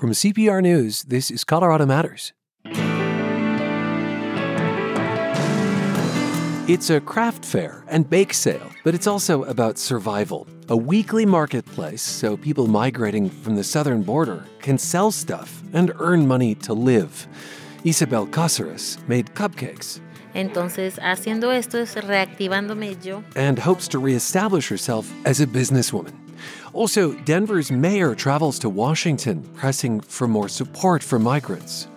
[0.00, 2.32] From CPR News, this is Colorado Matters.
[6.66, 10.46] It's a craft fair and bake sale, but it's also about survival.
[10.70, 16.26] A weekly marketplace so people migrating from the southern border can sell stuff and earn
[16.26, 17.28] money to live.
[17.84, 20.00] Isabel Cáceres made cupcakes.
[20.34, 23.22] Entonces, haciendo esto es reactivándome yo.
[23.36, 26.29] And hopes to reestablish herself as a businesswoman.
[26.72, 31.88] Also, Denver's mayor travels to Washington, pressing for more support for migrants.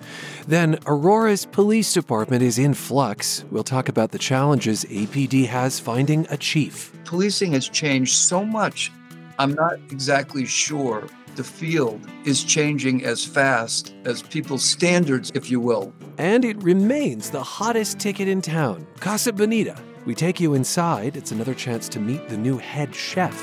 [0.47, 3.45] Then, Aurora's police department is in flux.
[3.51, 6.91] We'll talk about the challenges APD has finding a chief.
[7.05, 8.91] Policing has changed so much.
[9.39, 15.59] I'm not exactly sure the field is changing as fast as people's standards, if you
[15.59, 15.93] will.
[16.17, 19.75] And it remains the hottest ticket in town, Casa Bonita.
[20.05, 21.15] We take you inside.
[21.15, 23.33] It's another chance to meet the new head chef.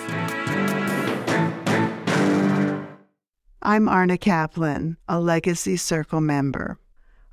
[3.63, 6.79] I'm Arna Kaplan, a Legacy Circle member.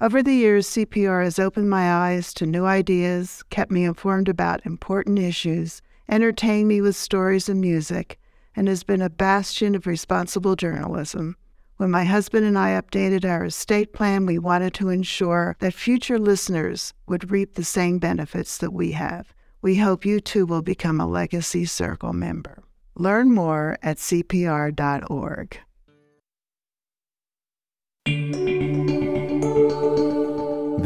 [0.01, 4.65] Over the years, CPR has opened my eyes to new ideas, kept me informed about
[4.65, 8.19] important issues, entertained me with stories and music,
[8.57, 11.37] and has been a bastion of responsible journalism.
[11.77, 16.19] When my husband and I updated our estate plan, we wanted to ensure that future
[16.19, 19.33] listeners would reap the same benefits that we have.
[19.61, 22.65] We hope you too will become a Legacy Circle member.
[22.95, 25.59] Learn more at CPR.org.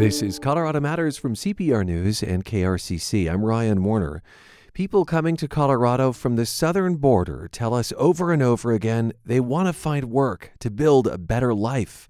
[0.02, 3.32] This is Colorado Matters from CPR News and KRCC.
[3.32, 4.24] I'm Ryan Warner.
[4.74, 9.40] People coming to Colorado from the southern border tell us over and over again they
[9.40, 12.08] want to find work to build a better life.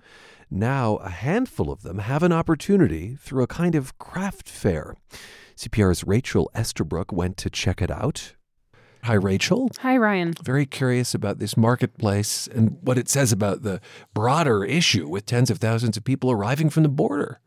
[0.50, 4.95] Now, a handful of them have an opportunity through a kind of craft fair.
[5.58, 8.36] CPR's Rachel Estabrook went to check it out.
[9.03, 9.71] Hi, Rachel.
[9.80, 10.33] Hi, Ryan.
[10.44, 13.81] Very curious about this marketplace and what it says about the
[14.13, 17.39] broader issue with tens of thousands of people arriving from the border.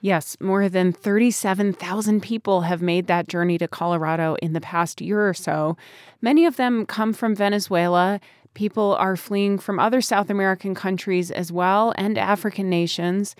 [0.00, 5.28] Yes, more than 37,000 people have made that journey to Colorado in the past year
[5.28, 5.76] or so.
[6.20, 8.20] Many of them come from Venezuela.
[8.54, 13.36] People are fleeing from other South American countries as well and African nations.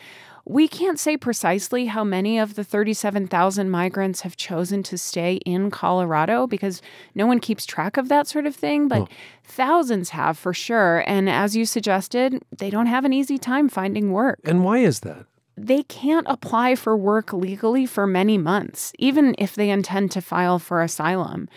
[0.49, 5.73] We can't say precisely how many of the 37,000 migrants have chosen to stay in
[5.73, 6.81] Colorado because
[7.17, 9.09] no one keeps track of that sort of thing, but oh.
[9.43, 11.03] thousands have for sure.
[11.09, 14.39] And as you suggested, they don't have an easy time finding work.
[14.45, 15.27] And why is that?
[15.57, 20.59] they can't apply for work legally for many months, even if they intend to file
[20.59, 21.49] for asylum.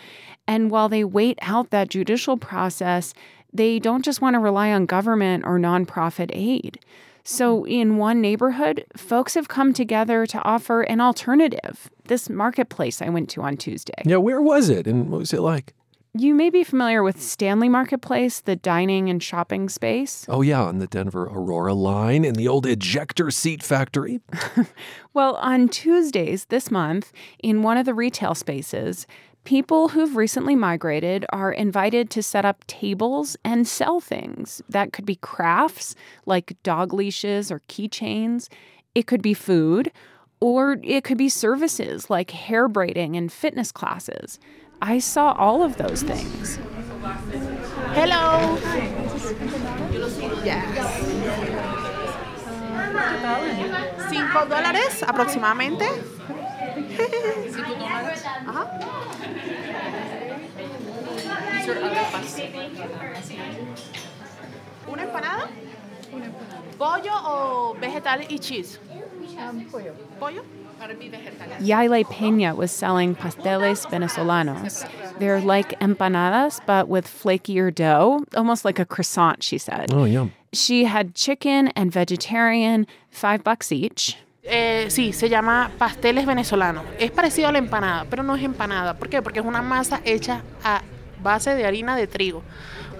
[0.48, 3.12] And while they wait out that judicial process,
[3.52, 6.78] they don't just want to rely on government or nonprofit aid.
[7.30, 11.88] So, in one neighborhood, folks have come together to offer an alternative.
[12.06, 14.02] This marketplace I went to on Tuesday.
[14.04, 15.72] Yeah, where was it and what was it like?
[16.12, 20.26] You may be familiar with Stanley Marketplace, the dining and shopping space.
[20.28, 24.20] Oh, yeah, on the Denver Aurora line in the old ejector seat factory.
[25.14, 29.06] well, on Tuesdays this month, in one of the retail spaces,
[29.44, 34.62] people who've recently migrated are invited to set up tables and sell things.
[34.68, 35.94] That could be crafts
[36.26, 38.48] like dog leashes or keychains,
[38.94, 39.92] it could be food,
[40.40, 44.38] or it could be services like hair braiding and fitness classes.
[44.82, 46.58] I saw all of those things.
[47.92, 48.58] Hello.
[50.44, 51.30] Yes.
[54.08, 55.88] Cinco dólares aproximadamente.
[64.86, 65.48] ¿Una empanada?
[66.78, 68.78] ¿Pollo o vegetal y cheese?
[69.38, 69.94] Um, pollo.
[70.18, 70.42] ¿Pollo?
[71.60, 74.86] Yaile Pena was selling pasteles venezolanos.
[75.18, 79.92] They're like empanadas, but with flakier dough, almost like a croissant, she said.
[79.92, 80.32] Oh, yum.
[80.52, 84.16] She had chicken and vegetarian, five bucks each.
[84.42, 86.84] Eh, sí, se llama pasteles venezolanos.
[86.98, 88.94] Es parecido a la empanada, pero no es empanada.
[88.94, 89.20] ¿Por qué?
[89.20, 90.80] Porque es una masa hecha a
[91.22, 92.42] base de harina de trigo.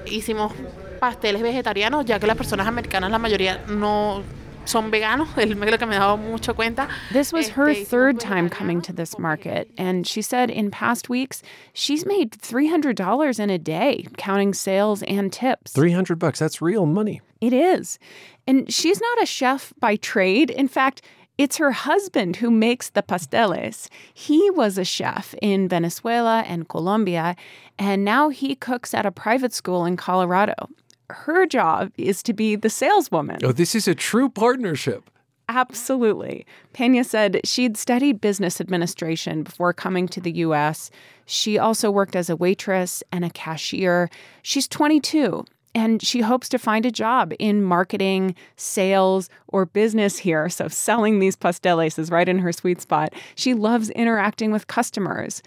[0.07, 0.53] Hicimos
[0.99, 4.23] pasteles vegetarianos, ya que las personas americanas, la mayoría, no
[4.65, 6.89] son veganos, el que me daba mucho cuenta.
[7.13, 11.43] This was her third time coming to this market, and she said in past weeks
[11.73, 15.73] she's made $300 in a day, counting sales and tips.
[15.73, 17.21] 300 bucks, that's real money.
[17.41, 17.99] It is.
[18.47, 20.51] And she's not a chef by trade.
[20.51, 21.03] In fact,
[21.41, 23.89] it's her husband who makes the pasteles.
[24.13, 27.35] He was a chef in Venezuela and Colombia,
[27.79, 30.69] and now he cooks at a private school in Colorado
[31.13, 33.39] her job is to be the saleswoman.
[33.43, 35.11] Oh, this is a true partnership.
[35.49, 36.47] Absolutely.
[36.73, 40.91] Pena said she'd studied business administration before coming to the U.S.
[41.27, 44.09] She also worked as a waitress and a cashier.
[44.43, 50.49] She's 22 and she hopes to find a job in marketing, sales, or business here.
[50.49, 53.13] So, selling these pasteles is right in her sweet spot.
[53.35, 55.43] She loves interacting with customers.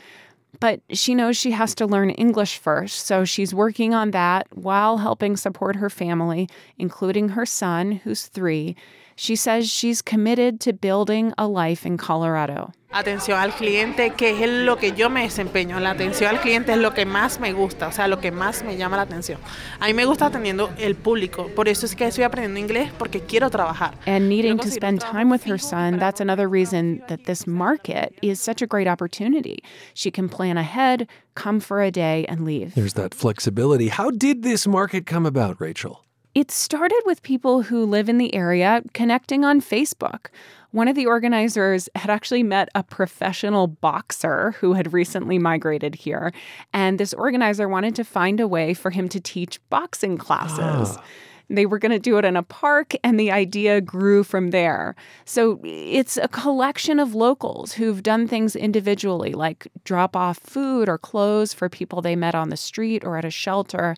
[0.59, 4.97] But she knows she has to learn English first, so she's working on that while
[4.97, 6.47] helping support her family,
[6.77, 8.75] including her son, who's three.
[9.15, 12.71] She says she's committed to building a life in Colorado.
[12.91, 15.79] Atención al cliente, que es lo que yo me desempeño.
[15.79, 18.63] La atención al cliente es lo que más me gusta, o sea, lo que más
[18.63, 19.39] me llama la atención.
[19.79, 23.21] A mí me gusta atendiendo el público, por eso es que estoy aprendiendo inglés porque
[23.21, 23.95] quiero trabajar.
[24.05, 28.39] And needing to spend time with her son, that's another reason that this market is
[28.39, 29.63] such a great opportunity.
[29.95, 32.75] She can plan ahead, come for a day, and leave.
[32.75, 33.87] There's that flexibility.
[33.87, 36.05] How did this market come about, Rachel?
[36.35, 40.27] It started with people who live in the area connecting on Facebook.
[40.71, 46.33] One of the organizers had actually met a professional boxer who had recently migrated here,
[46.73, 50.97] and this organizer wanted to find a way for him to teach boxing classes.
[50.97, 51.03] Ah.
[51.49, 54.95] They were going to do it in a park, and the idea grew from there.
[55.25, 60.97] So it's a collection of locals who've done things individually, like drop off food or
[60.97, 63.95] clothes for people they met on the street or at a shelter.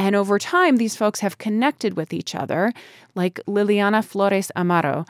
[0.00, 2.72] And over time, these folks have connected with each other,
[3.14, 5.06] like Liliana Flores Amaro.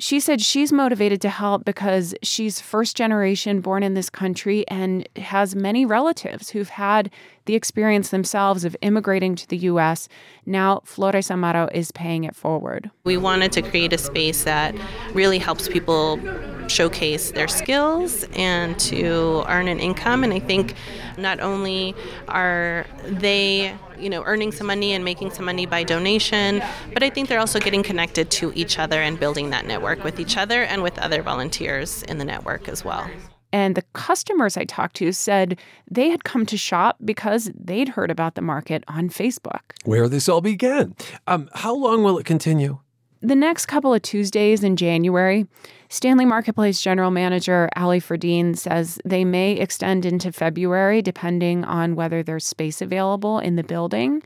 [0.00, 5.08] She said she's motivated to help because she's first generation born in this country and
[5.14, 7.08] has many relatives who've had
[7.44, 10.08] the experience themselves of immigrating to the US.
[10.46, 12.90] Now, Flores Amaro is paying it forward.
[13.04, 14.74] We wanted to create a space that
[15.12, 16.20] really helps people
[16.68, 20.24] showcase their skills and to earn an income.
[20.24, 20.74] And I think
[21.18, 21.94] not only
[22.28, 26.62] are they you know earning some money and making some money by donation
[26.92, 30.18] but i think they're also getting connected to each other and building that network with
[30.18, 33.08] each other and with other volunteers in the network as well
[33.52, 35.58] And the customers I talked to said
[35.90, 39.60] they had come to shop because they'd heard about the market on Facebook.
[39.84, 40.96] Where this all began.
[41.26, 42.78] Um, how long will it continue?
[43.24, 45.46] The next couple of Tuesdays in January,
[45.88, 52.24] Stanley Marketplace General Manager Ali Ferdine says they may extend into February depending on whether
[52.24, 54.22] there's space available in the building.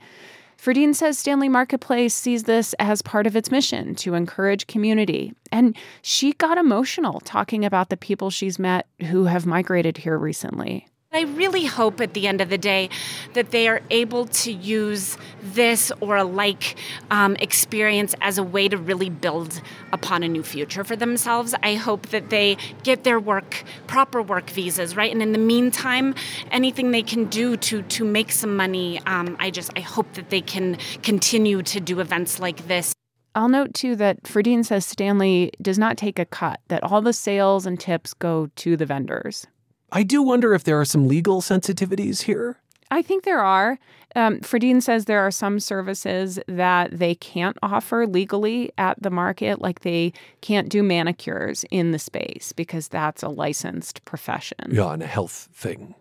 [0.56, 5.32] Ferdine says Stanley Marketplace sees this as part of its mission to encourage community.
[5.52, 10.88] And she got emotional talking about the people she's met who have migrated here recently.
[11.16, 12.90] I really hope at the end of the day
[13.32, 16.76] that they are able to use this or a like
[17.10, 19.62] um, experience as a way to really build
[19.94, 21.54] upon a new future for themselves.
[21.62, 25.10] I hope that they get their work, proper work visas, right?
[25.10, 26.14] And in the meantime,
[26.50, 30.28] anything they can do to to make some money, um, I just I hope that
[30.28, 32.92] they can continue to do events like this.
[33.34, 37.14] I'll note too that Ferdine says Stanley does not take a cut, that all the
[37.14, 39.46] sales and tips go to the vendors.
[39.92, 42.58] I do wonder if there are some legal sensitivities here.
[42.90, 43.78] I think there are.
[44.14, 49.60] Um, Ferdine says there are some services that they can't offer legally at the market,
[49.60, 54.70] like they can't do manicures in the space because that's a licensed profession.
[54.70, 55.94] Yeah, and a health thing.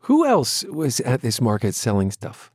[0.00, 2.50] Who else was at this market selling stuff?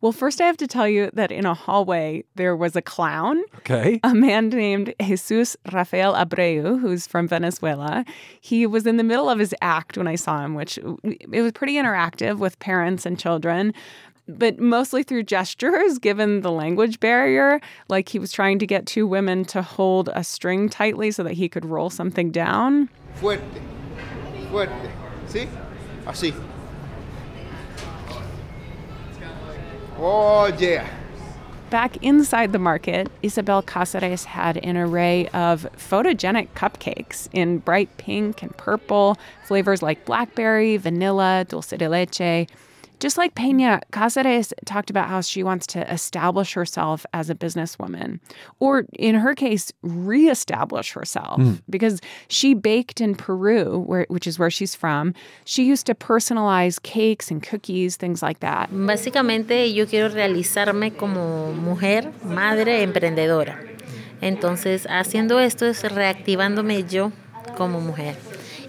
[0.00, 3.42] Well, first, I have to tell you that in a hallway, there was a clown,
[3.58, 4.00] Okay.
[4.04, 8.04] a man named Jesus Rafael Abreu, who's from Venezuela.
[8.40, 11.52] He was in the middle of his act when I saw him, which it was
[11.52, 13.72] pretty interactive with parents and children.
[14.28, 17.60] But mostly through gestures, given the language barrier.
[17.88, 21.32] Like he was trying to get two women to hold a string tightly so that
[21.32, 22.88] he could roll something down.
[23.16, 23.42] Fuerte,
[24.48, 24.90] fuerte.
[25.26, 25.48] ¿Sí?
[26.06, 26.32] Así.
[29.98, 30.88] Oh, yeah.
[31.70, 38.42] Back inside the market, Isabel Cáceres had an array of photogenic cupcakes in bright pink
[38.42, 42.46] and purple, flavors like blackberry, vanilla, dulce de leche.
[43.02, 48.20] Just like Peña, Cáceres talked about how she wants to establish herself as a businesswoman,
[48.60, 51.54] or in her case, reestablish herself, hmm.
[51.68, 55.14] because she baked in Peru, where, which is where she's from.
[55.44, 58.70] She used to personalize cakes and cookies, things like that.
[58.70, 63.58] Básicamente yo quiero realizarme como mujer, madre, emprendedora.
[64.20, 67.10] Entonces, haciendo esto es reactivándome yo
[67.56, 68.14] como mujer.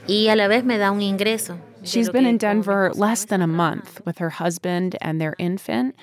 [0.07, 1.59] Y a la vez me da un ingreso.
[1.83, 5.95] De She's been in Denver less than a month with her husband and their infant.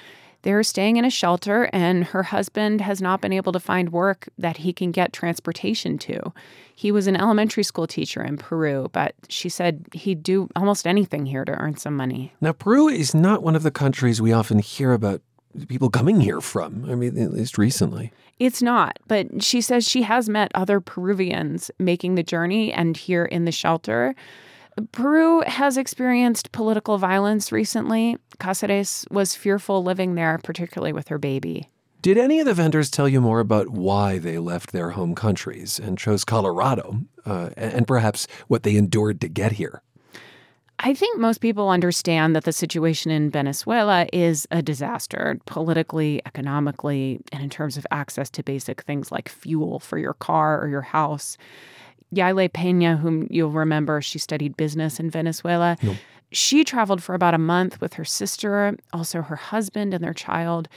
[0.42, 4.28] They're staying in a shelter, and her husband has not been able to find work
[4.38, 6.32] that he can get transportation to.
[6.74, 11.26] He was an elementary school teacher in Peru, but she said he'd do almost anything
[11.26, 12.32] here to earn some money.
[12.40, 15.20] Now, Peru is not one of the countries we often hear about
[15.68, 16.86] people coming here from.
[16.90, 18.12] I mean, at least recently.
[18.38, 23.26] It's not, but she says she has met other Peruvians making the journey and here
[23.26, 24.14] in the shelter.
[24.92, 28.16] Peru has experienced political violence recently.
[28.38, 31.68] Cáceres was fearful living there, particularly with her baby.
[32.02, 35.78] Did any of the vendors tell you more about why they left their home countries
[35.78, 39.82] and chose Colorado, uh, and perhaps what they endured to get here?
[40.82, 47.20] I think most people understand that the situation in Venezuela is a disaster politically, economically,
[47.32, 50.80] and in terms of access to basic things like fuel for your car or your
[50.80, 51.36] house.
[52.14, 55.76] Yaile Pena, whom you'll remember, she studied business in Venezuela.
[55.82, 55.96] Nope.
[56.32, 60.68] She traveled for about a month with her sister, also her husband and their child.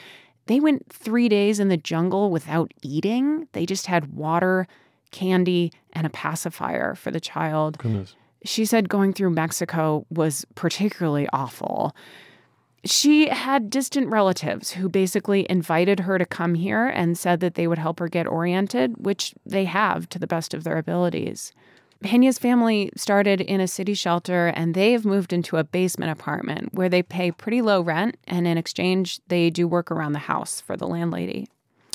[0.47, 3.47] They went three days in the jungle without eating.
[3.53, 4.67] They just had water,
[5.11, 7.77] candy, and a pacifier for the child.
[7.77, 8.15] Goodness.
[8.43, 11.95] She said going through Mexico was particularly awful.
[12.85, 17.65] She had distant relatives who basically invited her to come here and said that they
[17.65, 21.53] would help her get oriented, which they have to the best of their abilities.
[22.03, 26.73] Pena's family started in a city shelter and they have moved into a basement apartment
[26.73, 30.59] where they pay pretty low rent and in exchange they do work around the house
[30.59, 31.47] for the landlady.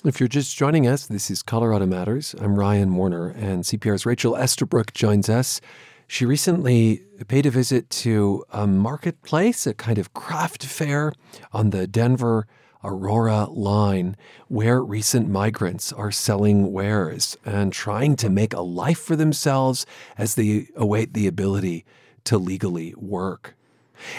[0.05, 2.35] If you're just joining us, this is Colorado Matters.
[2.41, 5.61] I'm Ryan Warner and CPR's Rachel Estabrook joins us.
[6.11, 11.13] She recently paid a visit to a marketplace, a kind of craft fair
[11.53, 12.47] on the Denver
[12.83, 14.17] Aurora line,
[14.49, 19.85] where recent migrants are selling wares and trying to make a life for themselves
[20.17, 21.85] as they await the ability
[22.25, 23.55] to legally work.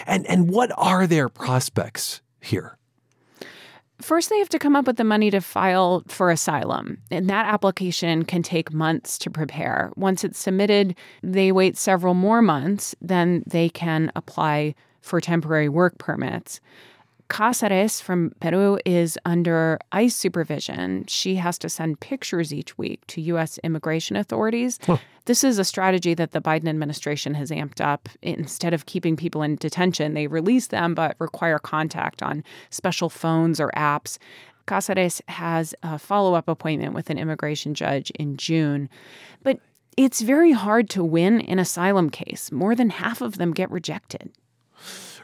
[0.06, 2.76] And, and what are their prospects here?
[4.02, 7.46] First, they have to come up with the money to file for asylum, and that
[7.46, 9.92] application can take months to prepare.
[9.94, 15.98] Once it's submitted, they wait several more months, then they can apply for temporary work
[15.98, 16.60] permits.
[17.30, 21.04] Cáceres from Peru is under ICE supervision.
[21.06, 23.56] She has to send pictures each week to U.S.
[23.62, 24.80] immigration authorities.
[24.84, 24.96] Huh.
[25.26, 28.08] This is a strategy that the Biden administration has amped up.
[28.20, 33.60] Instead of keeping people in detention, they release them but require contact on special phones
[33.60, 34.18] or apps.
[34.66, 38.88] Cáceres has a follow up appointment with an immigration judge in June.
[39.44, 39.60] But
[39.96, 42.50] it's very hard to win an asylum case.
[42.50, 44.32] More than half of them get rejected.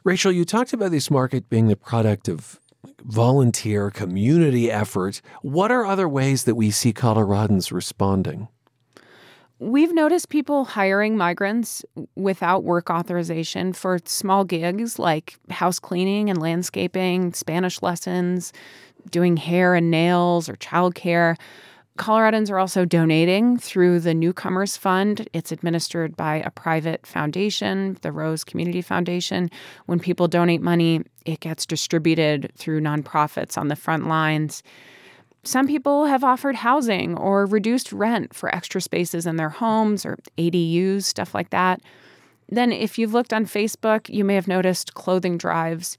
[0.06, 2.60] Rachel, you talked about this market being the product of
[3.02, 5.20] volunteer community effort.
[5.42, 8.46] What are other ways that we see Coloradans responding?
[9.58, 11.84] We've noticed people hiring migrants
[12.14, 18.52] without work authorization for small gigs like house cleaning and landscaping, Spanish lessons,
[19.10, 21.34] doing hair and nails, or childcare.
[21.96, 25.28] Coloradans are also donating through the Newcomers Fund.
[25.32, 29.50] It's administered by a private foundation, the Rose Community Foundation.
[29.86, 34.62] When people donate money, it gets distributed through nonprofits on the front lines.
[35.42, 40.18] Some people have offered housing or reduced rent for extra spaces in their homes or
[40.36, 41.80] ADUs, stuff like that.
[42.48, 45.96] Then, if you've looked on Facebook, you may have noticed clothing drives.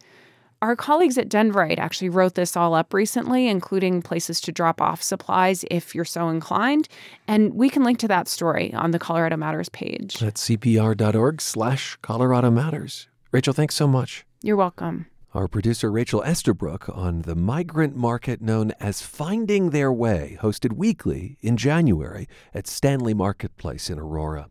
[0.60, 5.04] Our colleagues at Denverite actually wrote this all up recently, including places to drop off
[5.04, 6.88] supplies if you're so inclined.
[7.28, 10.22] And we can link to that story on the Colorado Matters page.
[10.24, 13.08] At cpr.org slash Colorado Matters.
[13.32, 14.26] Rachel, thanks so much.
[14.42, 15.06] You're welcome.
[15.36, 21.38] Our producer Rachel Estabrook on the migrant market known as Finding Their Way, hosted weekly
[21.42, 24.50] in January at Stanley Marketplace in Aurora.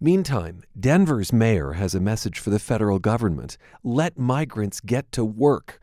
[0.00, 5.78] Meantime, Denver's mayor has a message for the federal government let migrants get to work.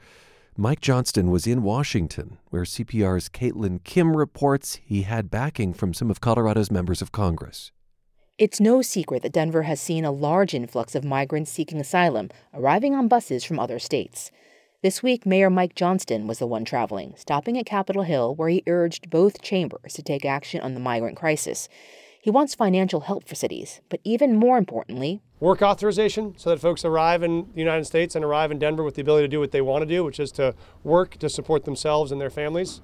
[0.55, 6.09] Mike Johnston was in Washington, where CPR's Caitlyn Kim reports he had backing from some
[6.09, 7.71] of Colorado's members of Congress.
[8.39, 12.95] It's no secret that Denver has seen a large influx of migrants seeking asylum arriving
[12.95, 14.31] on buses from other states.
[14.83, 18.61] This week, Mayor Mike Johnston was the one traveling, stopping at Capitol Hill, where he
[18.67, 21.67] urged both chambers to take action on the migrant crisis.
[22.27, 26.83] He wants financial help for cities, but even more importantly, work authorization so that folks
[26.83, 29.51] arrive in the United States and arrive in Denver with the ability to do what
[29.51, 30.53] they want to do, which is to
[30.83, 32.81] work to support themselves and their families.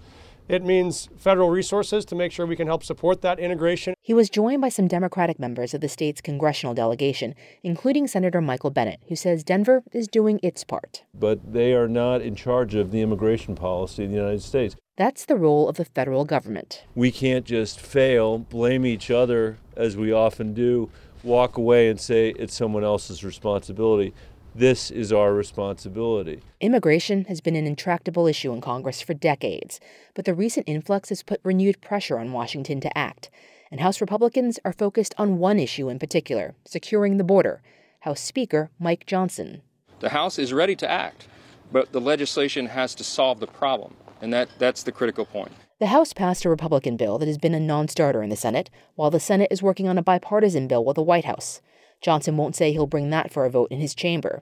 [0.48, 3.96] It means federal resources to make sure we can help support that integration.
[4.02, 8.70] He was joined by some Democratic members of the state's congressional delegation, including Senator Michael
[8.70, 11.04] Bennet, who says Denver is doing its part.
[11.14, 14.78] But they are not in charge of the immigration policy in the United States.
[14.96, 16.84] That's the role of the federal government.
[16.94, 20.92] We can't just fail, blame each other, as we often do,
[21.24, 24.14] walk away and say it's someone else's responsibility.
[24.54, 26.42] This is our responsibility.
[26.62, 29.80] Immigration has been an intractable issue in Congress for decades,
[30.14, 33.32] but the recent influx has put renewed pressure on Washington to act.
[33.72, 37.64] And House Republicans are focused on one issue in particular securing the border.
[38.02, 39.64] House Speaker Mike Johnson.
[40.02, 41.28] The House is ready to act,
[41.72, 43.96] but the legislation has to solve the problem.
[44.24, 45.52] And that, that's the critical point.
[45.80, 48.70] The House passed a Republican bill that has been a non starter in the Senate,
[48.96, 51.62] while the Senate is working on a bipartisan bill with the White House.
[52.00, 54.42] Johnson won't say he'll bring that for a vote in his chamber.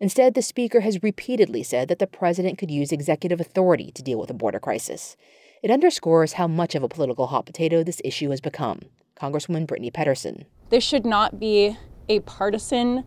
[0.00, 4.18] Instead, the Speaker has repeatedly said that the President could use executive authority to deal
[4.18, 5.16] with the border crisis.
[5.62, 8.80] It underscores how much of a political hot potato this issue has become.
[9.14, 10.46] Congresswoman Brittany Pettersen.
[10.70, 11.76] This should not be
[12.08, 13.04] a partisan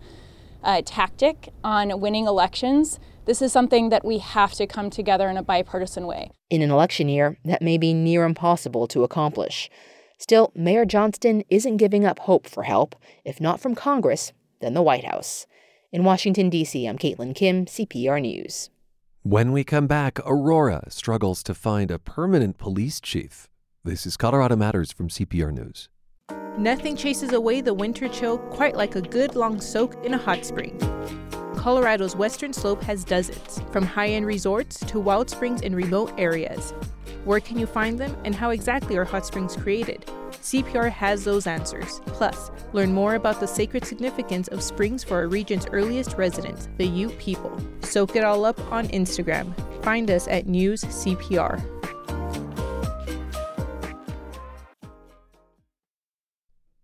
[0.64, 2.98] uh, tactic on winning elections.
[3.26, 6.32] This is something that we have to come together in a bipartisan way.
[6.50, 9.70] In an election year, that may be near impossible to accomplish.
[10.18, 14.82] Still, Mayor Johnston isn't giving up hope for help, if not from Congress, then the
[14.82, 15.48] White House.
[15.94, 18.70] In Washington, D.C., I'm Caitlyn Kim, CPR News.
[19.22, 23.48] When we come back, Aurora struggles to find a permanent police chief.
[23.86, 25.88] This is Colorado Matters from CPR News.
[26.58, 30.46] Nothing chases away the winter chill quite like a good long soak in a hot
[30.46, 30.78] spring.
[31.56, 36.74] Colorado's western slope has dozens, from high end resorts to wild springs in remote areas.
[37.26, 40.06] Where can you find them, and how exactly are hot springs created?
[40.32, 42.02] CPR has those answers.
[42.08, 46.86] Plus, learn more about the sacred significance of springs for our region's earliest residents, the
[46.86, 47.58] Ute people.
[47.82, 49.54] Soak it all up on Instagram.
[49.84, 50.82] Find us at News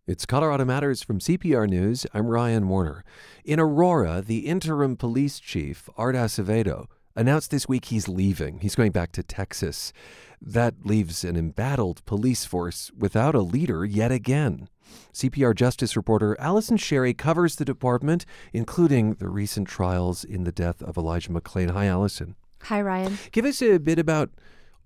[0.10, 2.08] It's Colorado Matters from CPR News.
[2.16, 3.04] I'm Ryan Warner.
[3.46, 8.58] In Aurora, the interim police chief, Art Acevedo, announced this week he's leaving.
[8.58, 9.94] He's going back to Texas.
[10.42, 14.68] That leaves an embattled police force without a leader yet again.
[15.14, 20.82] CPR Justice reporter Allison Sherry covers the department, including the recent trials in the death
[20.82, 21.70] of Elijah McClain.
[21.70, 22.36] Hi, Allison.
[22.64, 23.20] Hi, Ryan.
[23.32, 24.32] Give us a bit about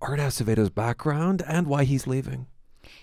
[0.02, 2.48] Art Acevedo's background and why he's leaving.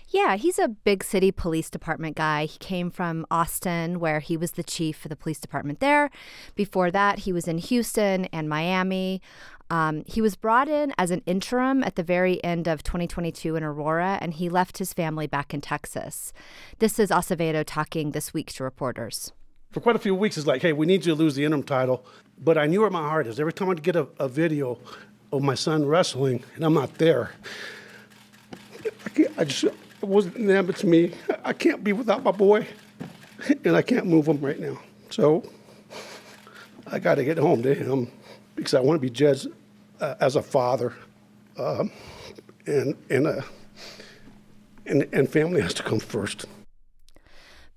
[0.09, 2.45] Yeah, he's a big city police department guy.
[2.45, 6.09] He came from Austin, where he was the chief for the police department there.
[6.55, 9.21] Before that, he was in Houston and Miami.
[9.69, 13.63] Um, he was brought in as an interim at the very end of 2022 in
[13.63, 16.33] Aurora, and he left his family back in Texas.
[16.79, 19.31] This is Acevedo talking this week to reporters.
[19.71, 21.63] For quite a few weeks, it's like, hey, we need you to lose the interim
[21.63, 22.05] title.
[22.37, 23.39] But I knew where my heart is.
[23.39, 24.77] Every time I get a, a video
[25.31, 27.31] of my son wrestling and I'm not there,
[29.05, 31.11] I, I just it wasn't them, it's me.
[31.43, 32.67] I can't be without my boy,
[33.63, 34.79] and I can't move him right now.
[35.09, 35.43] So
[36.87, 38.11] I got to get home to him
[38.55, 39.47] because I want to be judged
[39.99, 40.93] uh, as a father,
[41.57, 41.91] um,
[42.65, 43.41] and and, uh,
[44.85, 46.45] and and family has to come first.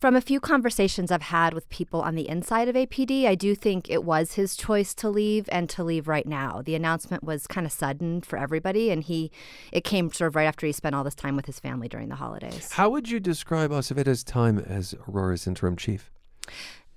[0.05, 3.55] From a few conversations I've had with people on the inside of APD, I do
[3.55, 6.61] think it was his choice to leave and to leave right now.
[6.63, 9.33] The announcement was kind of sudden for everybody, and he
[9.73, 12.11] it came sort of right after he spent all this time with his family during
[12.11, 12.71] the holidays.
[12.73, 16.13] How would you describe Acevedo's time as Aurora's interim chief?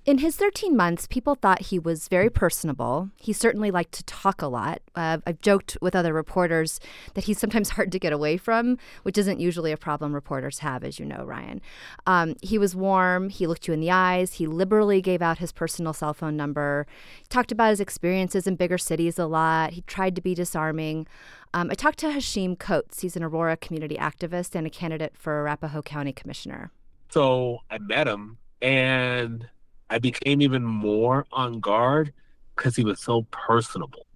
[0.08, 3.10] In his 13 months, people thought he was very personable.
[3.16, 4.80] He certainly liked to talk a lot.
[4.94, 6.80] Uh, I've joked with other reporters
[7.12, 10.82] that he's sometimes hard to get away from, which isn't usually a problem reporters have,
[10.82, 11.60] as you know, Ryan.
[12.06, 13.28] Um, he was warm.
[13.28, 14.32] He looked you in the eyes.
[14.32, 16.86] He liberally gave out his personal cell phone number.
[17.18, 19.74] He talked about his experiences in bigger cities a lot.
[19.74, 21.06] He tried to be disarming.
[21.52, 23.02] Um, I talked to Hashim Coates.
[23.02, 26.70] He's an Aurora community activist and a candidate for Arapahoe County Commissioner.
[27.10, 29.50] So I met him and
[29.90, 32.12] I became even more on guard
[32.56, 34.06] because he was so personable.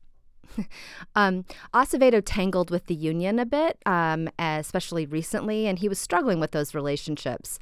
[1.14, 6.40] um, Acevedo tangled with the union a bit, um, especially recently, and he was struggling
[6.40, 7.58] with those relationships.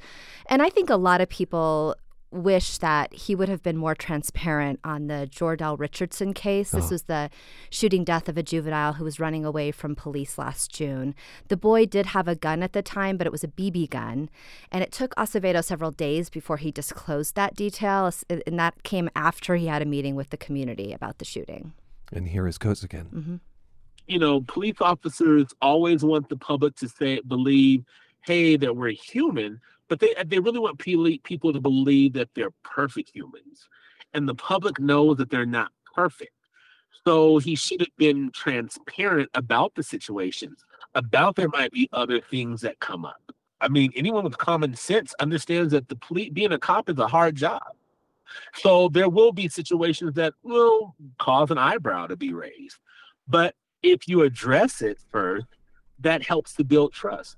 [0.47, 1.95] And I think a lot of people
[2.31, 6.71] wish that he would have been more transparent on the Jor'Dell Richardson case.
[6.71, 6.91] This oh.
[6.91, 7.29] was the
[7.69, 11.13] shooting death of a juvenile who was running away from police last June.
[11.49, 14.29] The boy did have a gun at the time, but it was a BB gun.
[14.71, 18.11] And it took Acevedo several days before he disclosed that detail.
[18.29, 21.73] And that came after he had a meeting with the community about the shooting.
[22.13, 23.09] And here is Coates again.
[23.13, 23.35] Mm-hmm.
[24.07, 27.83] You know, police officers always want the public to say, believe,
[28.21, 29.59] hey, that we're human
[29.91, 33.67] but they they really want people to believe that they're perfect humans,
[34.13, 36.31] and the public knows that they're not perfect.
[37.05, 40.63] So he should have been transparent about the situations,
[40.95, 43.33] about there might be other things that come up.
[43.59, 47.07] I mean, anyone with common sense understands that the police being a cop is a
[47.07, 47.61] hard job.
[48.53, 52.77] So there will be situations that will cause an eyebrow to be raised.
[53.27, 55.47] But if you address it first,
[55.99, 57.35] that helps to build trust.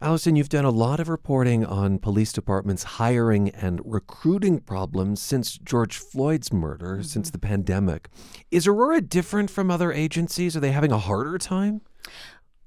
[0.00, 5.58] Allison, you've done a lot of reporting on police departments' hiring and recruiting problems since
[5.58, 7.02] George Floyd's murder, mm-hmm.
[7.02, 8.08] since the pandemic.
[8.52, 10.56] Is Aurora different from other agencies?
[10.56, 11.80] Are they having a harder time?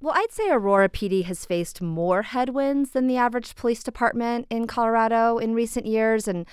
[0.01, 4.67] Well, I'd say Aurora PD has faced more headwinds than the average police department in
[4.67, 6.27] Colorado in recent years.
[6.27, 6.47] And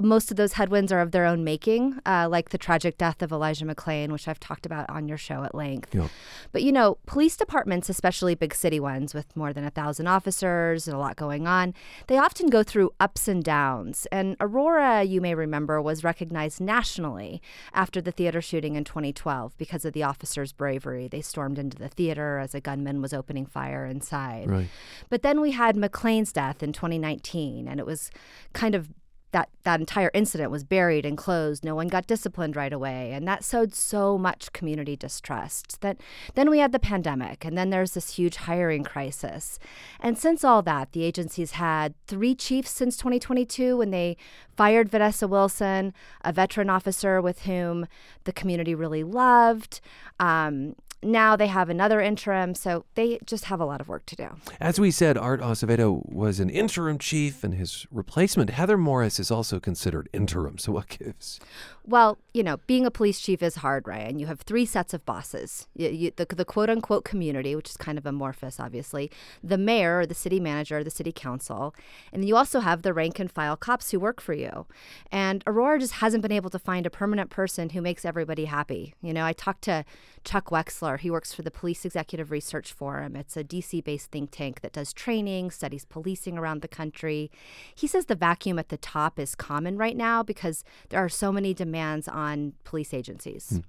[0.00, 3.30] most of those headwinds are of their own making, uh, like the tragic death of
[3.30, 5.94] Elijah McClain, which I've talked about on your show at length.
[5.94, 6.08] Yeah.
[6.52, 10.88] But you know, police departments, especially big city ones with more than a thousand officers
[10.88, 11.74] and a lot going on,
[12.06, 14.06] they often go through ups and downs.
[14.10, 17.42] And Aurora, you may remember, was recognized nationally
[17.74, 21.06] after the theater shooting in 2012 because of the officers' bravery.
[21.08, 24.50] They stormed into the theater as a gunman was opening fire inside.
[24.50, 24.68] Right.
[25.10, 28.10] But then we had McClain's death in 2019, and it was
[28.54, 28.88] kind of
[29.32, 31.64] that that entire incident was buried and closed.
[31.64, 35.80] No one got disciplined right away, and that sowed so much community distrust.
[35.80, 35.98] That
[36.34, 39.58] then we had the pandemic, and then there's this huge hiring crisis.
[40.00, 44.16] And since all that, the agency's had three chiefs since 2022 when they
[44.56, 47.86] fired Vanessa Wilson, a veteran officer with whom
[48.24, 49.80] the community really loved.
[50.20, 54.16] Um, now they have another interim, so they just have a lot of work to
[54.16, 54.28] do.
[54.60, 59.30] As we said, Art Acevedo was an interim chief, and his replacement, Heather Morris, is
[59.30, 60.58] also considered interim.
[60.58, 61.40] So what gives?
[61.84, 64.20] Well, you know, being a police chief is hard, Ryan.
[64.20, 67.76] You have three sets of bosses you, you, the, the quote unquote community, which is
[67.76, 69.10] kind of amorphous, obviously,
[69.42, 71.74] the mayor, or the city manager, or the city council,
[72.12, 74.66] and then you also have the rank and file cops who work for you.
[75.10, 78.94] And Aurora just hasn't been able to find a permanent person who makes everybody happy.
[79.02, 79.84] You know, I talked to
[80.22, 81.00] Chuck Wexler.
[81.00, 83.16] He works for the Police Executive Research Forum.
[83.16, 87.30] It's a DC based think tank that does training, studies policing around the country.
[87.74, 91.32] He says the vacuum at the top is common right now because there are so
[91.32, 91.71] many demands
[92.08, 93.60] on police agencies.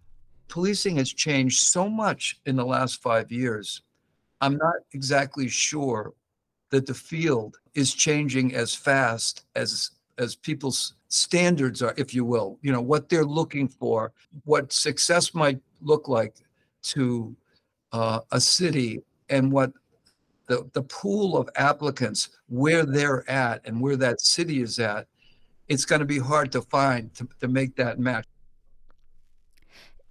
[0.48, 3.82] Policing has changed so much in the last five years.
[4.42, 6.14] I'm not exactly sure
[6.70, 12.60] that the field is changing as fast as as people's standards are, if you will.
[12.62, 14.12] You know what they're looking for,
[14.46, 16.36] what success might look like
[16.84, 17.36] to
[17.92, 19.72] uh, a city, and what
[20.48, 25.08] the the pool of applicants, where they're at, and where that city is at.
[25.74, 28.26] It's going to be hard to find to, to make that match.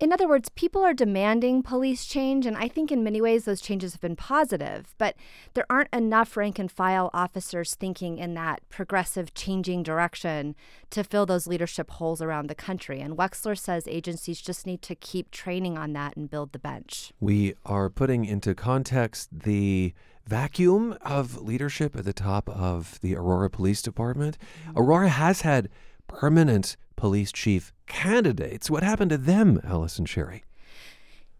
[0.03, 3.61] In other words, people are demanding police change, and I think in many ways those
[3.61, 5.15] changes have been positive, but
[5.55, 10.57] there aren't enough rank and file officers thinking in that progressive, changing direction
[10.91, 13.01] to fill those leadership holes around the country.
[13.01, 17.13] And Wexler says agencies just need to keep training on that and build the bench.
[17.21, 19.95] We are putting into context the
[20.27, 24.39] vacuum of leadership at the top of the Aurora Police Department.
[24.67, 24.79] Mm-hmm.
[24.79, 25.69] Aurora has had
[26.07, 28.71] permanent police chief candidates.
[28.71, 30.45] What happened to them, Allison Sherry?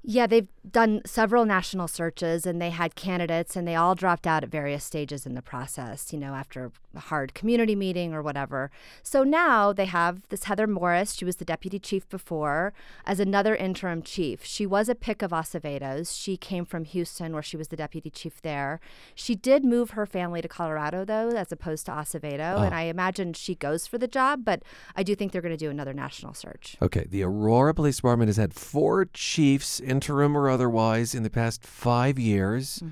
[0.05, 4.43] Yeah, they've done several national searches and they had candidates and they all dropped out
[4.43, 8.71] at various stages in the process, you know, after a hard community meeting or whatever.
[9.03, 11.15] So now they have this Heather Morris.
[11.15, 12.73] She was the deputy chief before
[13.07, 14.45] as another interim chief.
[14.45, 16.17] She was a pick of Acevedo's.
[16.17, 18.81] She came from Houston where she was the deputy chief there.
[19.15, 22.59] She did move her family to Colorado though, as opposed to Acevedo.
[22.59, 22.63] Oh.
[22.63, 24.63] And I imagine she goes for the job, but
[24.97, 26.77] I do think they're going to do another national search.
[26.83, 31.63] Okay, the Aurora Police Department has had four chiefs, interim or otherwise, in the past
[31.65, 32.83] five years.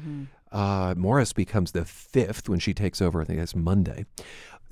[0.53, 3.21] Uh, Morris becomes the fifth when she takes over.
[3.21, 4.05] I think that's Monday.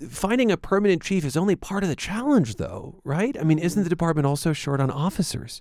[0.09, 3.37] Finding a permanent chief is only part of the challenge, though, right?
[3.39, 5.61] I mean, isn't the department also short on officers?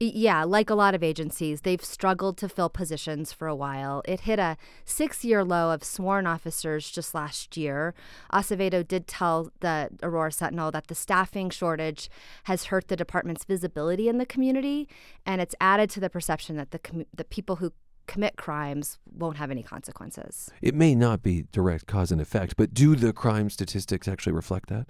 [0.00, 4.02] Yeah, like a lot of agencies, they've struggled to fill positions for a while.
[4.04, 7.94] It hit a six year low of sworn officers just last year.
[8.32, 12.10] Acevedo did tell the Aurora Sentinel that the staffing shortage
[12.44, 14.88] has hurt the department's visibility in the community,
[15.24, 17.72] and it's added to the perception that the, commu- the people who
[18.08, 20.50] commit crimes won't have any consequences.
[20.60, 24.68] It may not be direct cause and effect, but do the crime statistics actually reflect
[24.70, 24.88] that?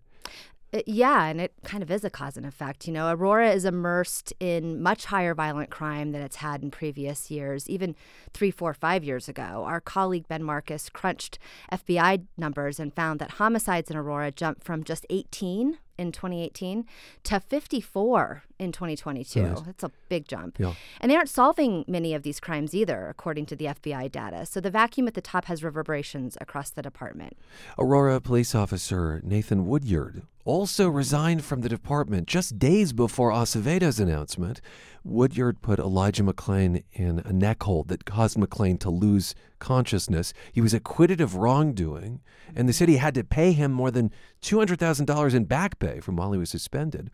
[0.72, 2.86] Uh, yeah, and it kind of is a cause and effect.
[2.86, 7.30] You know, Aurora is immersed in much higher violent crime than it's had in previous
[7.30, 7.96] years, even
[8.34, 9.64] three, four, five years ago.
[9.66, 11.38] Our colleague Ben Markus crunched
[11.72, 16.86] FBI numbers and found that homicides in Aurora jumped from just 18 in 2018
[17.24, 19.42] to 54 in 2022.
[19.42, 19.60] Nice.
[19.60, 20.58] That's a big jump.
[20.58, 20.74] Yeah.
[21.00, 24.46] And they aren't solving many of these crimes either, according to the FBI data.
[24.46, 27.36] So the vacuum at the top has reverberations across the department.
[27.78, 34.62] Aurora police officer Nathan Woodyard also resigned from the department just days before Acevedo's announcement.
[35.04, 40.32] Woodyard put Elijah McClain in a neck hold that caused McClain to lose consciousness.
[40.52, 42.20] He was acquitted of wrongdoing,
[42.54, 44.10] and the city had to pay him more than
[44.42, 47.10] $200,000 in back pay from while he was suspended.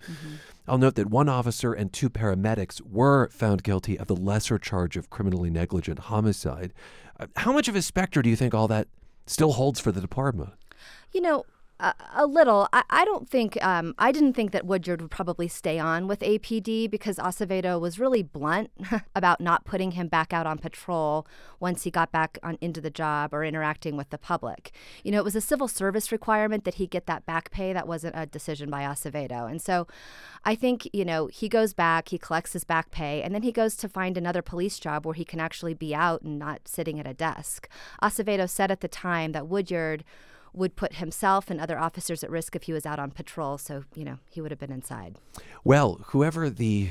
[0.67, 4.97] I'll note that one officer and two paramedics were found guilty of the lesser charge
[4.97, 6.73] of criminally negligent homicide.
[7.19, 8.89] Uh, How much of a specter do you think all that
[9.27, 10.51] still holds for the department?
[11.13, 11.45] You know,
[11.81, 12.69] A, little.
[12.73, 16.21] I, I don't think, um, I didn't think that Woodyard would probably stay on with
[16.21, 18.71] APD because Acevedo was really blunt
[19.15, 21.27] about not putting him back out on patrol
[21.59, 24.71] once he got back on into the job or interacting with the public.
[25.03, 27.73] You know, it was a civil service requirement that he get that back pay.
[27.73, 29.51] That wasn't a decision by Acevedo.
[29.51, 29.89] And so
[30.45, 33.53] I think, you know, he goes back, he collects his back pay, and then he
[33.53, 37.01] goes to find another police job where he can actually be out and not sitting
[37.01, 37.69] at a desk.
[38.01, 40.05] Acevedo said at the time that Woodyard
[40.55, 43.59] would put himself and other officers at risk if he was out on patrol.
[43.59, 45.19] So, you know, he would have been inside.
[45.65, 46.91] Well, whoever the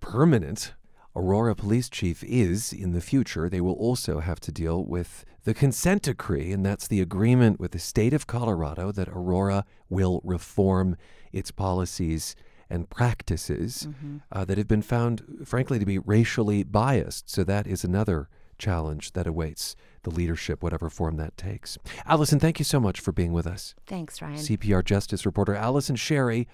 [0.00, 0.72] permanent
[1.16, 5.54] Aurora police chief is in the future, they will also have to deal with the
[5.54, 10.96] consent decree, and that's the agreement with the state of Colorado that Aurora will reform
[11.32, 12.34] its policies
[12.70, 14.16] and practices Mm-hmm.
[14.32, 17.28] uh, that have been found, frankly, to be racially biased.
[17.28, 21.76] So that is another challenge that awaits the leadership, whatever form that takes.
[22.06, 23.74] Allison, thank you so much for being with us.
[23.86, 24.36] Thanks, Ryan.
[24.36, 26.46] CPR Justice reporter Allison Sherry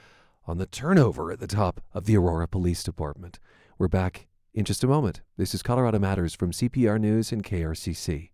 [0.47, 3.39] on the turnover at the top of the Aurora Police Department.
[3.79, 5.21] We're back in just a moment.
[5.37, 8.31] This is Colorado Matters from CPR News and KRCC.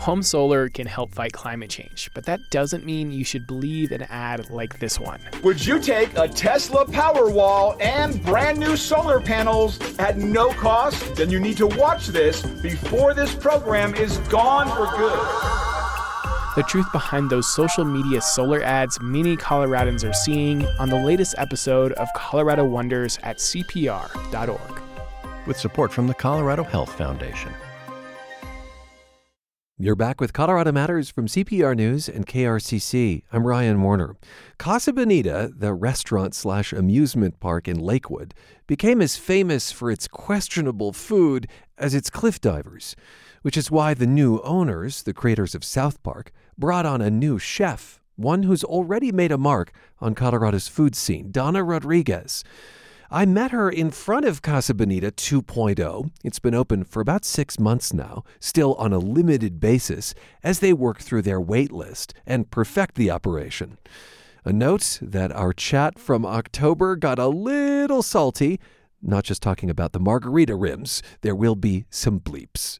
[0.00, 4.00] Home solar can help fight climate change, but that doesn't mean you should believe an
[4.04, 5.20] ad like this one.
[5.42, 11.16] Would you take a Tesla Powerwall and brand new solar panels at no cost?
[11.16, 15.18] Then you need to watch this before this program is gone for good.
[16.56, 21.34] The truth behind those social media solar ads many Coloradans are seeing on the latest
[21.36, 24.82] episode of Colorado Wonders at CPR.org.
[25.46, 27.52] With support from the Colorado Health Foundation.
[29.82, 33.22] You're back with Colorado Matters from CPR News and KRCC.
[33.32, 34.14] I'm Ryan Warner.
[34.58, 38.34] Casa Bonita, the restaurant slash amusement park in Lakewood,
[38.66, 42.94] became as famous for its questionable food as its cliff divers,
[43.40, 47.38] which is why the new owners, the creators of South Park, brought on a new
[47.38, 52.44] chef, one who's already made a mark on Colorado's food scene, Dana Rodriguez.
[53.12, 56.10] I met her in front of Casa Bonita 2.0.
[56.22, 60.72] It's been open for about six months now, still on a limited basis, as they
[60.72, 63.78] work through their wait list and perfect the operation.
[64.44, 68.60] A note that our chat from October got a little salty,
[69.02, 72.78] not just talking about the margarita rims, there will be some bleeps.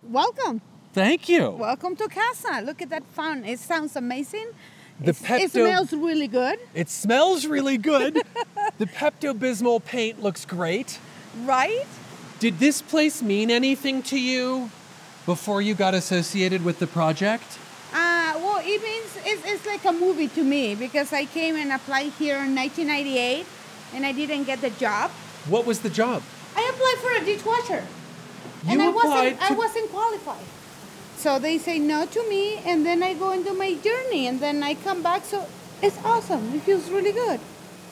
[0.00, 0.62] Welcome.
[0.92, 1.50] Thank you.
[1.50, 2.62] Welcome to Casa.
[2.64, 3.44] Look at that fountain.
[3.46, 4.52] It sounds amazing.
[5.00, 6.58] The It's- Pepto- It smells really good.
[6.74, 8.14] It smells really good.
[8.78, 10.98] the Pepto Bismol paint looks great.
[11.44, 11.86] Right?
[12.38, 14.70] Did this place mean anything to you
[15.26, 17.58] before you got associated with the project?
[17.92, 21.72] Uh, well, it means it's, it's like a movie to me because I came and
[21.72, 23.46] applied here in 1998
[23.94, 25.10] and I didn't get the job.
[25.48, 26.22] What was the job?
[26.56, 27.84] I applied for a dishwasher.
[28.64, 30.46] You and I wasn't, applied I wasn't qualified.
[31.22, 34.60] So they say no to me and then I go into my journey and then
[34.64, 35.24] I come back.
[35.24, 35.46] So
[35.80, 36.52] it's awesome.
[36.52, 37.38] It feels really good.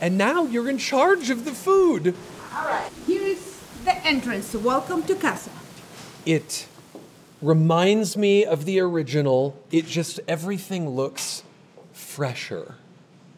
[0.00, 2.16] And now you're in charge of the food.
[2.52, 2.90] All right.
[3.06, 4.52] Here is the entrance.
[4.52, 5.52] Welcome to Casa.
[6.26, 6.66] It
[7.40, 9.56] reminds me of the original.
[9.70, 11.44] It just, everything looks
[11.92, 12.74] fresher.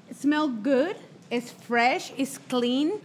[0.09, 0.97] It smells good.
[1.31, 2.15] It's fresh.
[2.17, 3.03] It's clean.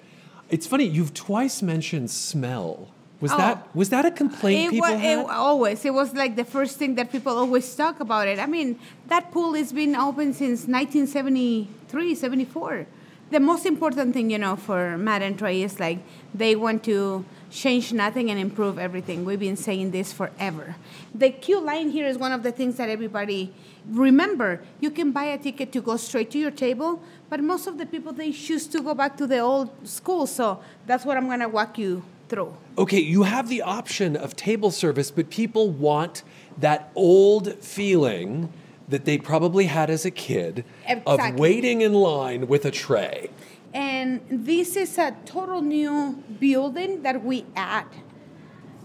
[0.50, 2.88] It's funny, you've twice mentioned smell.
[3.20, 3.38] Was Oh.
[3.38, 5.20] that was that a complaint It people wa- had?
[5.20, 5.84] it always.
[5.86, 8.38] It was like the first thing that people always talk about it.
[8.38, 8.78] I mean,
[9.08, 12.86] that pool has been open since 1973, 74.
[13.30, 16.00] The most important thing, you know, for Matt and Trey is like
[16.34, 19.26] they want to change nothing and improve everything.
[19.26, 20.76] We've been saying this forever.
[21.14, 23.52] The queue line here is one of the things that everybody
[23.90, 24.62] remember.
[24.80, 27.86] You can buy a ticket to go straight to your table, but most of the
[27.86, 30.28] people they choose to go back to the old school.
[30.28, 32.56] So that's what I'm gonna walk you through.
[32.78, 36.24] Okay, you have the option of table service, but people want
[36.58, 38.52] that old feeling
[38.88, 40.64] that they probably had as a kid
[41.06, 43.30] of waiting in line with a tray.
[43.74, 47.88] And this is a total new building that we add.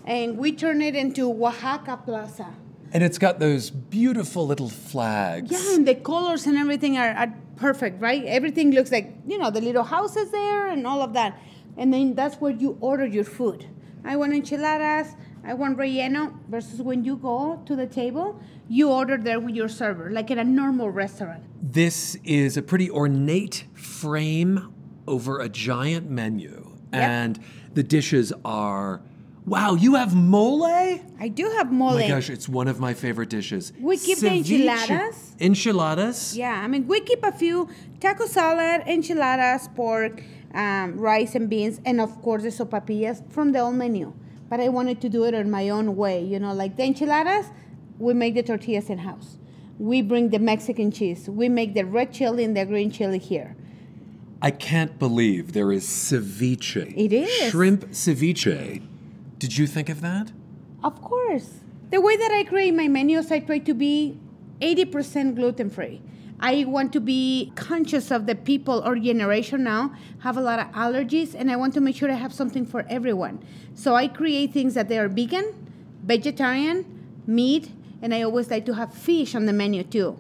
[0.04, 2.48] And we turn it into Oaxaca Plaza.
[2.92, 5.50] And it's got those beautiful little flags.
[5.50, 8.24] Yeah, and the colors and everything are, are perfect, right?
[8.24, 11.38] Everything looks like, you know, the little houses there and all of that.
[11.76, 13.66] And then that's where you order your food.
[14.04, 19.16] I want enchiladas, I want relleno, versus when you go to the table, you order
[19.16, 21.42] there with your server, like in a normal restaurant.
[21.62, 24.72] This is a pretty ornate frame
[25.06, 26.76] over a giant menu.
[26.92, 27.40] And
[27.72, 29.02] the dishes are
[29.44, 30.64] wow, you have mole?
[30.64, 31.94] I do have mole.
[31.94, 33.72] Oh my gosh, it's one of my favorite dishes.
[33.80, 35.34] We keep the enchiladas.
[35.40, 36.36] Enchiladas?
[36.36, 37.68] Yeah, I mean, we keep a few
[38.00, 40.22] taco salad, enchiladas, pork,
[40.54, 44.12] um, rice and beans, and of course the sopapillas from the old menu.
[44.48, 47.46] But I wanted to do it in my own way, you know, like the enchiladas,
[47.98, 49.38] we make the tortillas in house.
[49.78, 51.28] We bring the Mexican cheese.
[51.28, 53.56] We make the red chili and the green chili here.
[54.42, 56.92] I can't believe there is ceviche.
[56.96, 57.50] It is.
[57.50, 58.82] Shrimp ceviche.
[59.38, 60.32] Did you think of that?
[60.82, 61.60] Of course.
[61.90, 64.18] The way that I create my menus, I try to be
[64.60, 66.02] 80% gluten free.
[66.42, 70.66] I want to be conscious of the people or generation now have a lot of
[70.72, 73.38] allergies, and I want to make sure I have something for everyone.
[73.74, 75.54] So I create things that they are vegan,
[76.02, 76.84] vegetarian,
[77.28, 77.70] meat,
[78.02, 80.18] and I always like to have fish on the menu too.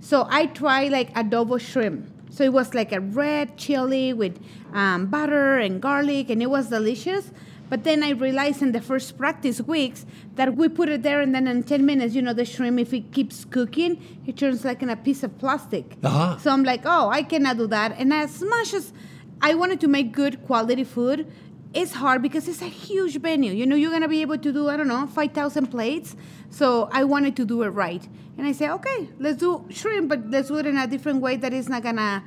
[0.00, 2.06] So I try like adobo shrimp.
[2.28, 4.38] So it was like a red chili with
[4.74, 7.30] um, butter and garlic, and it was delicious.
[7.72, 10.04] But then I realized in the first practice weeks
[10.34, 12.92] that we put it there, and then in 10 minutes, you know, the shrimp, if
[12.92, 15.96] it keeps cooking, it turns like in a piece of plastic.
[16.04, 16.36] Uh-huh.
[16.36, 17.94] So I'm like, oh, I cannot do that.
[17.96, 18.92] And as much as
[19.40, 21.32] I wanted to make good quality food,
[21.72, 23.54] it's hard because it's a huge venue.
[23.54, 26.14] You know, you're gonna be able to do, I don't know, 5,000 plates.
[26.50, 28.06] So I wanted to do it right.
[28.36, 31.36] And I said, okay, let's do shrimp, but let's do it in a different way
[31.36, 32.22] that is not gonna,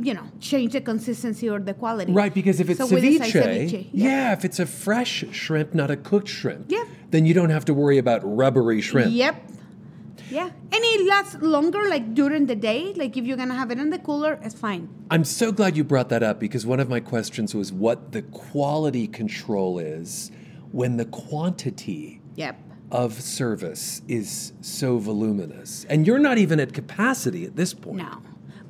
[0.00, 2.12] you know, change the consistency or the quality.
[2.12, 4.32] Right, because if it's So ceviche, ceviche, yeah.
[4.32, 6.84] if it's a fresh shrimp, not a cooked shrimp, Yeah.
[7.10, 9.12] then you don't have to worry about rubbery shrimp.
[9.12, 9.50] Yep.
[10.30, 10.44] Yeah.
[10.46, 12.92] And it lasts longer, like during the day.
[12.96, 14.88] Like if you're gonna have it in the cooler, it's fine.
[15.10, 18.22] I'm so glad you brought that up because one of my questions was what the
[18.22, 20.30] quality control is
[20.72, 22.58] when the quantity Yep.
[22.90, 25.84] of service is so voluminous.
[25.88, 27.98] And you're not even at capacity at this point.
[27.98, 28.22] No.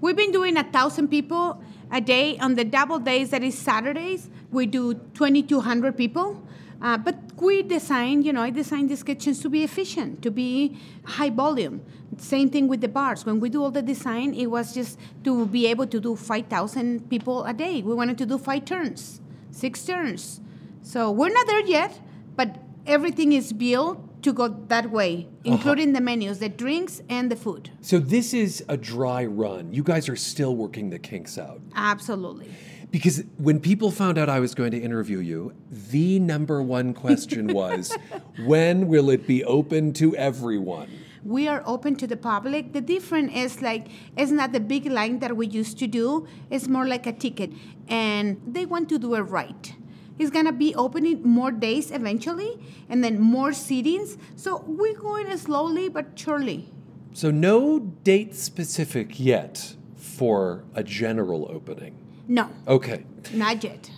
[0.05, 2.37] We've been doing a thousand people a day.
[2.37, 6.47] On the double days, that is Saturdays, we do 2,200 people.
[6.83, 10.79] Uh, but we designed, you know, I designed these kitchens to be efficient, to be
[11.05, 11.81] high volume.
[12.19, 13.25] Same thing with the bars.
[13.25, 17.09] When we do all the design, it was just to be able to do 5,000
[17.09, 17.81] people a day.
[17.81, 20.43] We wanted to do five turns, six turns.
[20.83, 21.99] So we're not there yet,
[22.37, 25.55] but everything is built to go that way, uh-huh.
[25.55, 27.71] including the menus, the drinks, and the food.
[27.81, 29.73] So this is a dry run.
[29.73, 31.61] You guys are still working the kinks out.
[31.75, 32.51] Absolutely.
[32.91, 37.49] Because when people found out I was going to interview you, the number one question
[37.55, 37.97] was
[38.45, 40.91] when will it be open to everyone?
[41.25, 42.75] we are open to the public.
[42.75, 46.27] The difference is like it's not the big line that we used to do.
[46.51, 47.51] It's more like a ticket,
[47.89, 49.75] and they want to do it right.
[50.18, 54.16] It's gonna be opening more days eventually, and then more seatings.
[54.37, 56.68] So we're going slowly but surely.
[57.12, 61.94] So, no date specific yet for a general opening.
[62.27, 63.05] No, Okay.
[63.33, 63.90] not yet.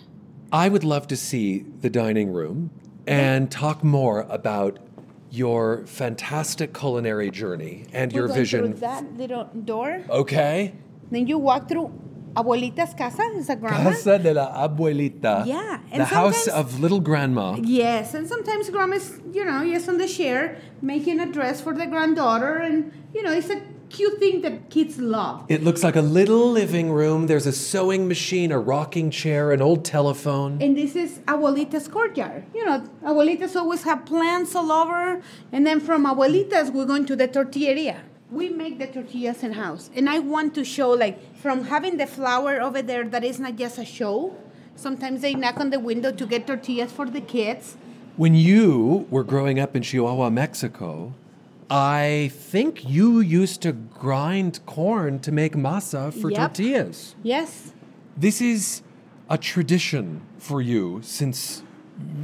[0.51, 2.69] I would love to see the dining room
[3.07, 4.77] and talk more about
[5.31, 8.61] your fantastic culinary journey and We're your going vision.
[8.71, 10.01] through that little door.
[10.09, 10.73] Okay.
[11.11, 11.91] Then you walk through
[12.37, 13.23] Abuelita's casa.
[13.35, 13.89] is a grandma.
[13.89, 15.45] Casa de la Abuelita.
[15.45, 17.55] Yeah, and The house of little grandma.
[17.63, 21.87] Yes, and sometimes grandma's, you know, yes, on the chair, making a dress for the
[21.87, 25.45] granddaughter, and you know, it's a cute thing that kids love.
[25.49, 27.27] It looks like a little living room.
[27.27, 30.61] There's a sewing machine, a rocking chair, an old telephone.
[30.61, 32.43] And this is Abuelita's courtyard.
[32.53, 35.21] You know, Abuelitas always have plants all over,
[35.51, 38.01] and then from Abuelitas we're going to the tortilleria.
[38.29, 42.05] We make the tortillas in house, and I want to show like from having the
[42.07, 44.35] flour over there that is not just a show.
[44.75, 47.77] Sometimes they knock on the window to get tortillas for the kids.
[48.17, 51.13] When you were growing up in Chihuahua, Mexico,
[51.69, 56.37] I think you used to grind corn to make masa for Yep.
[56.53, 57.15] tortillas.
[57.23, 57.71] Yes.
[58.17, 58.81] This is
[59.29, 61.63] a tradition for you since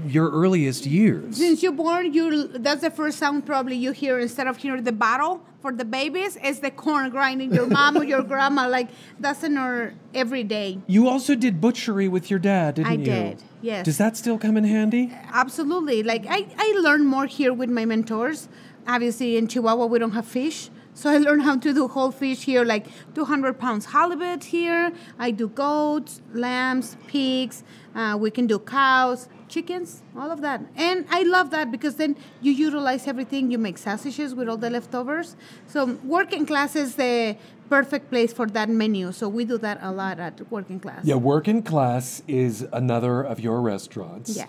[0.05, 1.37] your earliest years.
[1.37, 4.91] Since you're born, you that's the first sound probably you hear instead of hearing the
[4.91, 8.67] battle for the babies, is the corn grinding your mom or your grandma.
[8.73, 10.79] Like that's in our every day.
[10.87, 13.05] You also did butchery with your dad, didn't I you?
[13.05, 13.85] did, yes.
[13.85, 15.13] Does that still come in handy?
[15.31, 16.03] Absolutely.
[16.03, 18.49] Like I, I learned more here with my mentors.
[18.87, 20.69] Obviously in Chihuahua we don't have fish.
[20.93, 24.91] So I learned how to do whole fish here, like 200 pounds halibut here.
[25.17, 27.63] I do goats, lambs, pigs.
[27.95, 30.61] Uh, we can do cows, chickens, all of that.
[30.75, 33.51] And I love that because then you utilize everything.
[33.51, 35.35] You make sausages with all the leftovers.
[35.67, 37.37] So working class is the
[37.69, 39.11] perfect place for that menu.
[39.11, 41.05] So we do that a lot at working class.
[41.05, 44.35] Yeah, Working Class is another of your restaurants.
[44.35, 44.47] Yeah.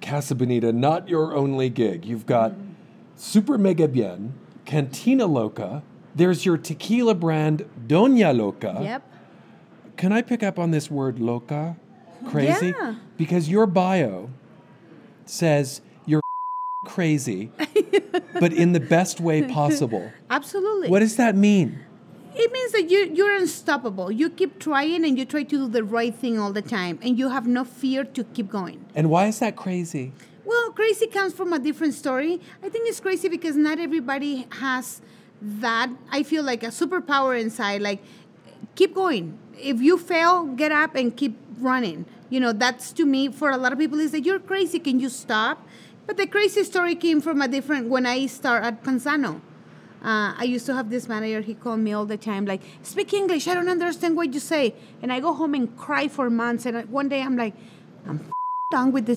[0.00, 2.04] Casa Bonita, not your only gig.
[2.04, 2.52] You've got
[3.16, 5.82] Super Mega Bien, Cantina Loca.
[6.14, 8.78] There's your tequila brand, Doña Loca.
[8.80, 9.02] Yep.
[9.96, 11.76] Can I pick up on this word loca?
[12.26, 12.74] Crazy?
[12.76, 12.94] Yeah.
[13.16, 14.30] Because your bio
[15.26, 16.20] says you're
[16.84, 17.50] crazy,
[18.40, 20.10] but in the best way possible.
[20.30, 20.88] Absolutely.
[20.88, 21.80] What does that mean?
[22.36, 24.10] It means that you, you're unstoppable.
[24.10, 27.16] You keep trying and you try to do the right thing all the time, and
[27.16, 28.84] you have no fear to keep going.
[28.94, 30.12] And why is that crazy?
[30.44, 32.40] Well, crazy comes from a different story.
[32.62, 35.00] I think it's crazy because not everybody has
[35.40, 37.82] that I feel like a superpower inside.
[37.82, 38.02] Like,
[38.74, 39.38] keep going.
[39.58, 42.04] If you fail, get up and keep running.
[42.34, 44.80] You know, that's to me for a lot of people is that you're crazy.
[44.80, 45.64] Can you stop?
[46.04, 49.40] But the crazy story came from a different when I start at Panzano.
[50.02, 51.42] Uh, I used to have this manager.
[51.42, 53.46] He called me all the time, like, "Speak English.
[53.46, 56.66] I don't understand what you say." And I go home and cry for months.
[56.66, 57.54] And one day I'm like,
[58.04, 58.18] "I'm
[58.72, 59.16] done with this.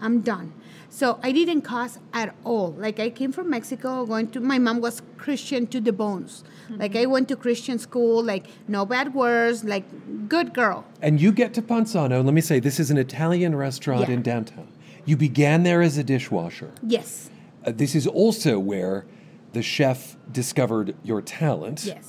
[0.00, 0.52] I'm done."
[0.94, 2.72] So I didn't cuss at all.
[2.72, 6.44] Like I came from Mexico, going to my mom was Christian to the bones.
[6.68, 6.80] Mm-hmm.
[6.82, 9.84] Like I went to Christian school, like no bad words, like
[10.28, 10.84] good girl.
[11.00, 12.22] And you get to Panzano.
[12.22, 14.16] Let me say, this is an Italian restaurant Yeah.
[14.16, 14.68] in downtown.
[15.06, 16.70] You began there as a dishwasher.
[16.86, 17.30] Yes.
[17.64, 19.06] Uh, this is also where
[19.54, 22.06] the chef discovered your talent, Yes.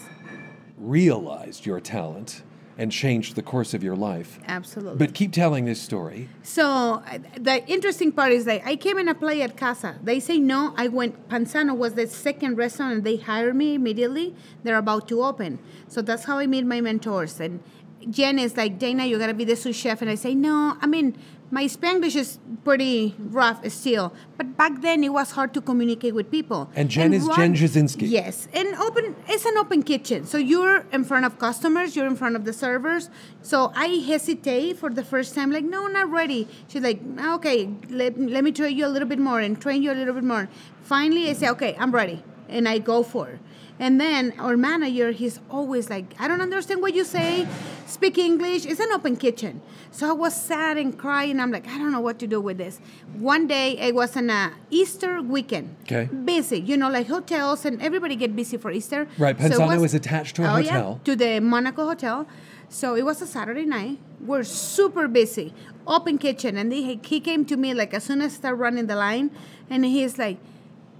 [0.77, 2.43] realized your talent,
[2.77, 4.39] and changed the course of your life.
[4.47, 4.97] Absolutely.
[4.97, 6.29] But keep telling this story.
[6.41, 9.95] So uh, the interesting part is that I came and applied at Casa.
[10.03, 10.73] They say no.
[10.77, 11.29] I went.
[11.29, 14.35] Panzano was the second restaurant, and they hired me immediately.
[14.63, 15.59] They're about to open.
[15.87, 17.39] So that's how I meet my mentors.
[17.39, 17.61] And
[18.09, 20.01] Jen is like, Dana, you gotta be the sous chef.
[20.01, 20.77] And I say, no.
[20.81, 21.17] I mean,
[21.53, 24.11] my Spanglish is pretty rough still.
[24.37, 26.67] But back then, it was hard to communicate with people.
[26.75, 28.09] And Jen is Jen Jasinski.
[28.09, 29.15] Yes, and open.
[29.27, 32.53] It's an open kitchen, so you're in front of customers, you're in front of the
[32.53, 33.11] servers.
[33.43, 36.47] So I hesitate for the first time, like, no, not ready.
[36.67, 36.99] She's like,
[37.35, 40.15] okay, let, let me train you a little bit more and train you a little
[40.15, 40.49] bit more.
[40.81, 43.39] Finally, I say, okay, I'm ready, and I go for it.
[43.79, 47.47] And then our manager, he's always like, I don't understand what you say.
[47.85, 48.65] Speak English.
[48.65, 49.61] It's an open kitchen.
[49.91, 51.39] So I was sad and crying.
[51.39, 52.79] I'm like, I don't know what to do with this.
[53.13, 55.75] One day, it was an a Easter weekend.
[55.83, 56.05] Okay.
[56.05, 59.07] Busy, you know, like hotels and everybody get busy for Easter.
[59.17, 60.99] Right, So it Panzano was- attached to a oh, hotel.
[60.99, 62.27] Yeah, to the Monaco Hotel.
[62.69, 63.99] So it was a Saturday night.
[64.19, 65.53] We're super busy,
[65.85, 68.87] open kitchen, and he, he came to me like as soon as I start running
[68.87, 69.29] the line,
[69.69, 70.37] and he's like,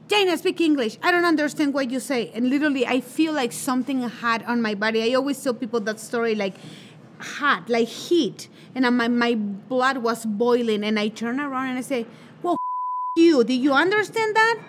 [0.07, 0.97] Dana, speak English.
[1.01, 2.31] I don't understand what you say.
[2.33, 5.01] And literally, I feel like something hot on my body.
[5.01, 6.55] I always tell people that story like
[7.19, 8.49] hot, like heat.
[8.75, 10.83] And uh, my, my blood was boiling.
[10.83, 12.05] And I turn around and I say,
[12.41, 12.57] Well,
[13.15, 14.59] you, do you understand that?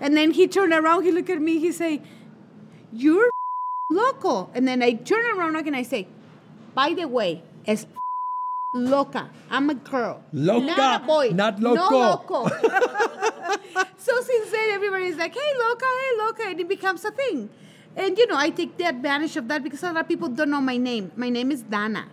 [0.00, 2.02] And then he turned around, he looked at me, he say,
[2.92, 3.30] You're
[3.90, 4.50] loco.
[4.54, 6.06] And then I turn around and I say,
[6.74, 7.86] By the way, es
[8.80, 9.30] loca.
[9.50, 10.22] I'm a girl.
[10.32, 11.30] Loca, Not a boy.
[11.30, 11.98] not No loco.
[12.42, 12.48] loco.
[13.98, 17.48] so since then, everybody's like, hey, loca, hey, loca, and it becomes a thing.
[17.96, 20.50] And, you know, I take the advantage of that because a lot of people don't
[20.50, 21.10] know my name.
[21.16, 22.04] My name is Dana,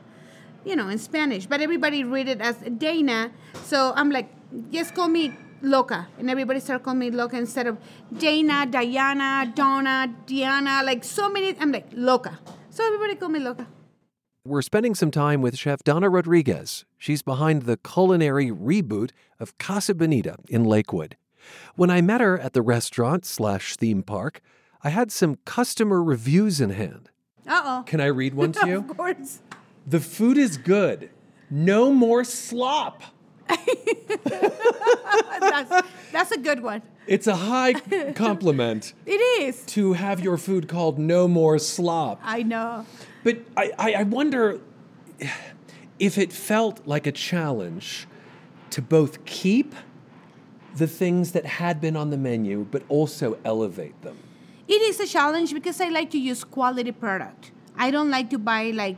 [0.64, 3.32] you know, in Spanish, but everybody read it as Dana.
[3.66, 4.30] So I'm like,
[4.72, 6.08] just call me Loca.
[6.20, 7.78] And everybody started calling me Loca instead of
[8.18, 11.54] Dana, Diana, Donna, Diana, like so many.
[11.60, 12.40] I'm like, Loca.
[12.70, 13.68] So everybody call me Loca.
[14.46, 16.84] We're spending some time with Chef Dana Rodriguez.
[16.98, 21.16] She's behind the culinary reboot of Casa Bonita in Lakewood.
[21.76, 24.42] When I met her at the restaurant slash theme park,
[24.84, 27.10] I had some customer reviews in hand.
[27.48, 27.84] Uh oh.
[27.86, 28.80] Can I read one to you?
[28.80, 29.40] of course.
[29.88, 31.10] The food is good.
[31.50, 33.02] No more slop.
[35.40, 36.82] that's, that's a good one.
[37.08, 37.74] It's a high
[38.16, 39.66] compliment It is.
[39.68, 42.20] to have your food called no more slop.
[42.26, 42.86] I know.
[43.24, 44.60] But I, I, I wonder
[46.00, 48.08] if it felt like a challenge
[48.72, 49.74] to both keep
[50.76, 54.18] the things that had been on the menu, but also elevate them.
[54.68, 57.52] It is a challenge because I like to use quality product.
[57.78, 58.98] I don't like to buy like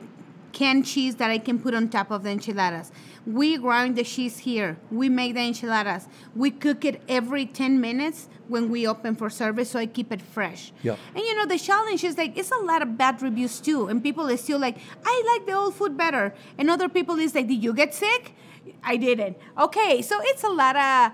[0.53, 2.91] canned cheese that I can put on top of the enchiladas.
[3.25, 4.77] We grind the cheese here.
[4.91, 6.07] We make the enchiladas.
[6.35, 10.21] We cook it every 10 minutes when we open for service so I keep it
[10.21, 10.71] fresh.
[10.83, 10.95] Yeah.
[11.15, 13.87] And you know, the challenge is like, it's a lot of bad reviews too.
[13.87, 16.33] And people are still like, I like the old food better.
[16.57, 18.35] And other people is like, did you get sick?
[18.83, 19.37] I didn't.
[19.57, 21.11] Okay, so it's a lot of uh,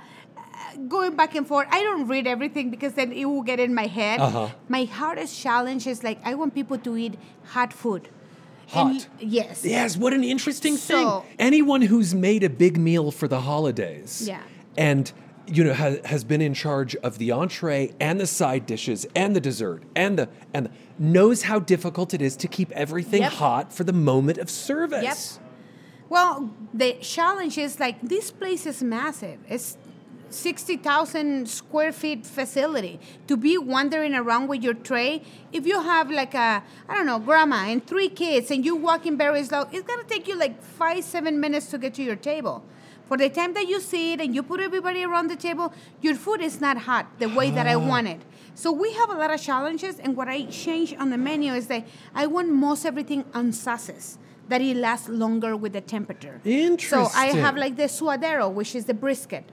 [0.87, 1.67] going back and forth.
[1.71, 4.19] I don't read everything because then it will get in my head.
[4.19, 4.49] Uh-huh.
[4.67, 8.09] My hardest challenge is like, I want people to eat hot food.
[8.71, 9.07] Hot.
[9.19, 9.65] Yes.
[9.65, 11.35] Yes, what an interesting So- thing.
[11.39, 14.41] Anyone who's made a big meal for the holidays Yeah.
[14.77, 15.11] and
[15.47, 19.35] you know has, has been in charge of the entree and the side dishes and
[19.35, 23.31] the dessert and the and the, knows how difficult it is to keep everything Yep.
[23.33, 25.03] hot for the moment of service.
[25.39, 25.47] Yep.
[26.09, 29.39] Well, the challenge is like this place is massive.
[29.49, 29.77] It's
[30.33, 32.99] 60,000 square feet facility.
[33.27, 35.21] To be wandering around with your tray,
[35.51, 39.17] if you have like a, I don't know, grandma and three kids and you walking
[39.17, 42.63] very slow, it's gonna take you like five, seven minutes to get to your table.
[43.07, 46.39] For the time that you sit and you put everybody around the table, your food
[46.39, 47.79] is not hot the way that I ah.
[47.79, 48.21] want it.
[48.55, 51.67] So we have a lot of challenges, and what I change on the menu is
[51.67, 54.17] that I want most everything on sauces
[54.47, 56.39] that it lasts longer with the temperature.
[56.43, 57.05] Interesting.
[57.05, 59.45] So I have like the suadero, which is the brisket.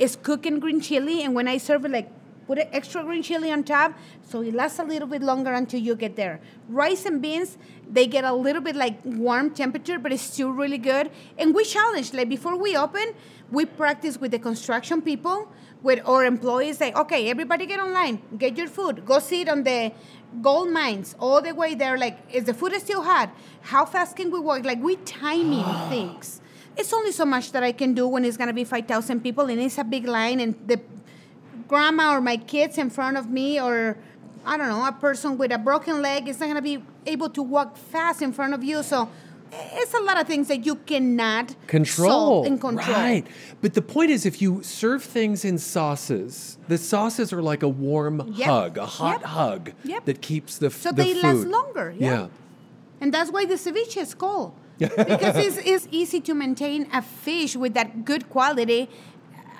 [0.00, 2.08] It's cooked in green chili, and when I serve it, like
[2.50, 3.92] Put an extra green chili on top
[4.28, 6.40] so it lasts a little bit longer until you get there.
[6.68, 7.56] Rice and beans,
[7.88, 11.12] they get a little bit like warm temperature, but it's still really good.
[11.38, 13.14] And we challenge, like before we open,
[13.52, 15.46] we practice with the construction people,
[15.80, 19.92] with our employees, like, okay, everybody get online, get your food, go sit on the
[20.42, 21.96] gold mines all the way there.
[21.96, 23.30] Like, is the food still hot?
[23.60, 24.64] How fast can we work?
[24.64, 26.40] Like, we timing things.
[26.76, 29.60] It's only so much that I can do when it's gonna be 5,000 people and
[29.60, 30.80] it's a big line and the
[31.68, 33.96] grandma or my kids in front of me or
[34.44, 37.28] I don't know, a person with a broken leg is not going to be able
[37.28, 38.82] to walk fast in front of you.
[38.82, 39.10] So
[39.52, 42.46] it's a lot of things that you cannot Control.
[42.46, 42.96] and control.
[42.96, 43.26] Right.
[43.60, 47.68] But the point is, if you serve things in sauces, the sauces are like a
[47.68, 48.48] warm Yep.
[48.48, 49.28] hug, a hot Yep.
[49.28, 50.04] hug Yep.
[50.06, 51.22] that keeps the, f- So the they food.
[51.22, 51.94] last longer.
[51.98, 52.10] Yeah.
[52.10, 52.26] Yeah.
[53.02, 54.52] And that's why the ceviche is called.
[54.80, 58.88] Because it's, it's easy to maintain a fish with that good quality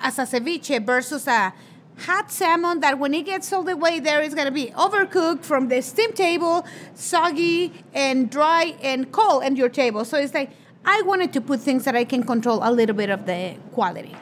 [0.01, 1.53] as a ceviche versus a
[1.99, 5.43] hot salmon that when it gets all the way there is going to be overcooked
[5.43, 6.65] from the steam table,
[6.95, 10.03] soggy and dry and cold on your table.
[10.03, 10.49] So it's like
[10.83, 14.15] I wanted to put things that I can control a little bit of the quality.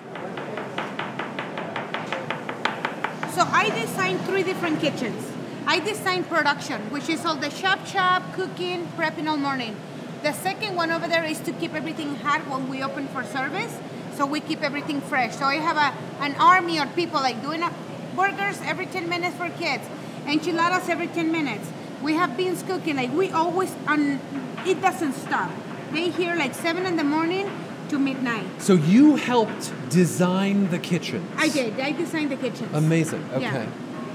[3.32, 5.26] So I designed three different kitchens.
[5.66, 9.78] I designed production, which is all the shop shop, cooking, prepping all morning.
[10.24, 13.78] The second one over there is to keep everything hot when we open for service,
[14.16, 15.36] so we keep everything fresh.
[15.38, 17.72] So I have a, an army of people like doing a,
[18.16, 19.84] burgers every 10 minutes for kids,
[20.28, 21.70] enchiladas every 10 minutes.
[22.04, 24.20] We have beans cooking, like we always, on,
[24.66, 25.52] it doesn't stop.
[25.94, 27.50] They here like 7 in the morning
[27.90, 28.62] to midnight.
[28.62, 31.28] So you helped design the kitchen.
[31.38, 32.70] I did, I designed the kitchen.
[32.74, 33.24] Amazing.
[33.34, 33.42] Okay.
[33.42, 33.70] Yeah.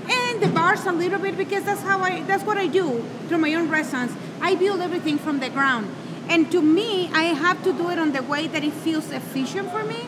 [0.09, 3.39] and the bars a little bit because that's how I that's what I do through
[3.39, 4.13] my own restaurants.
[4.41, 5.95] I build everything from the ground.
[6.29, 9.71] And to me, I have to do it on the way that it feels efficient
[9.71, 10.07] for me,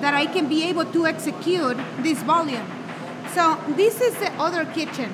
[0.00, 2.66] that I can be able to execute this volume.
[3.34, 5.12] So this is the other kitchen.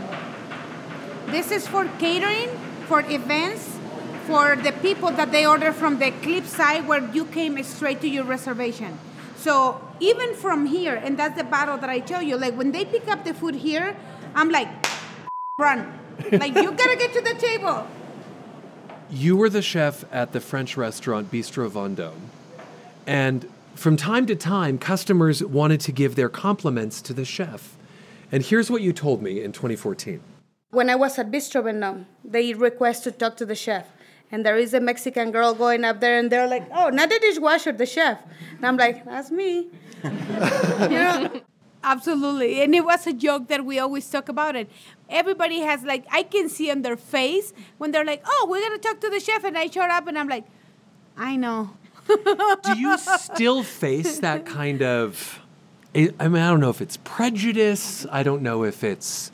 [1.27, 2.49] This is for catering,
[2.87, 3.79] for events,
[4.27, 8.09] for the people that they order from the clip side where you came straight to
[8.09, 8.99] your reservation.
[9.37, 12.85] So even from here, and that's the battle that I tell you, like when they
[12.85, 13.97] pick up the food here,
[14.35, 14.69] I'm like,
[15.59, 15.93] run.
[16.33, 17.87] like you gotta get to the table.
[19.11, 22.21] You were the chef at the French restaurant Bistro Vendôme.
[23.07, 27.77] And from time to time, customers wanted to give their compliments to the chef.
[28.33, 30.21] And here's what you told me in 2014.
[30.71, 33.87] When I was at Bistro Vendôme, they request to talk to the chef.
[34.33, 37.19] And there is a Mexican girl going up there, and they're like, oh, not the
[37.21, 38.19] dishwasher, the chef.
[38.57, 39.69] And I'm like, that's me.
[40.05, 41.41] you know?
[41.85, 42.63] Absolutely.
[42.63, 44.71] And it was a joke that we always talk about it.
[45.15, 48.79] Everybody has, like, I can see on their face when they're like, oh, we're to
[48.79, 49.45] talk to the chef.
[49.45, 50.45] And I showed up, and I'm like,
[51.17, 51.71] I know.
[52.65, 55.41] Do you still face that kind of.
[55.95, 59.31] I mean, I don't know if it's prejudice, I don't know if it's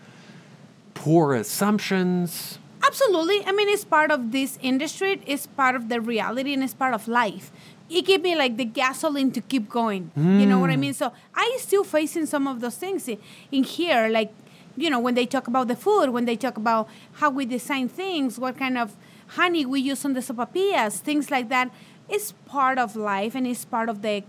[0.95, 2.59] poor assumptions.
[2.85, 3.45] Absolutely.
[3.47, 5.21] I mean, it's part of this industry.
[5.27, 7.51] It's part of the reality, and it's part of life.
[7.89, 10.11] It gave me like the gasoline to keep going.
[10.17, 10.81] You know what I Mm.
[10.81, 10.95] mean?
[10.95, 13.19] So I still facing some of those things in,
[13.51, 14.33] in here, like
[14.77, 17.89] you know when they talk about the food, when they talk about how we design
[17.89, 18.97] things, what kind of
[19.29, 21.71] honey we use on the sopapillas, things like that.
[22.09, 24.25] It's part of life, and it's part of the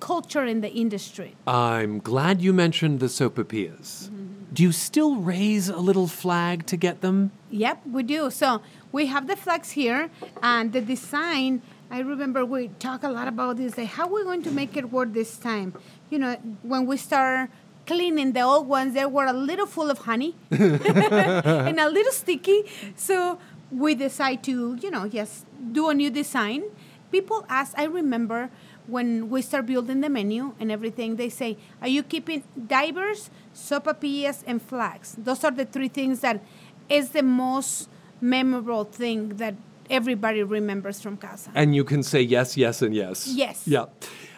[0.00, 1.36] culture in the industry.
[1.46, 4.08] I'm glad you mentioned the sopapillas.
[4.08, 4.54] Mm-hmm.
[4.54, 7.32] Do you still raise a little flag to get them?
[7.50, 8.30] Yep, we do.
[8.30, 10.10] So we have the flags here,
[10.42, 11.62] and the design.
[11.90, 13.76] I remember we talk a lot about this.
[13.76, 15.74] Like, how are we going to make it work this time?
[16.10, 17.50] You know, when we start
[17.86, 22.64] cleaning the old ones, they were a little full of honey and a little sticky.
[22.96, 23.38] So
[23.70, 26.64] we decide to, you know, yes, do a new design.
[27.10, 27.72] People ask.
[27.78, 28.50] I remember
[28.86, 34.42] when we start building the menu and everything, they say, "Are you keeping divers, sopapillas,
[34.46, 36.42] and flags?" Those are the three things that
[36.88, 37.88] is the most
[38.20, 39.54] memorable thing that
[39.90, 41.50] everybody remembers from casa.
[41.54, 43.28] And you can say yes, yes, and yes.
[43.28, 43.62] Yes.
[43.66, 43.86] Yeah.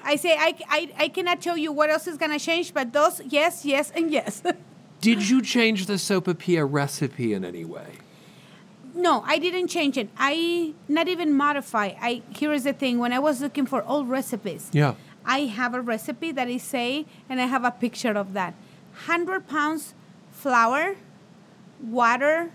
[0.05, 3.21] I say I, I, I cannot tell you what else is gonna change, but those
[3.27, 4.43] yes, yes, and yes.
[5.01, 7.99] Did you change the sopapilla recipe in any way?
[8.95, 10.09] no, I didn't change it.
[10.19, 11.93] I not even modify.
[12.01, 12.99] I here is the thing.
[12.99, 14.95] When I was looking for old recipes, Yeah.
[15.25, 18.55] I have a recipe that is say, and I have a picture of that.
[19.07, 19.95] Hundred pounds
[20.33, 20.97] flour,
[21.83, 22.51] water,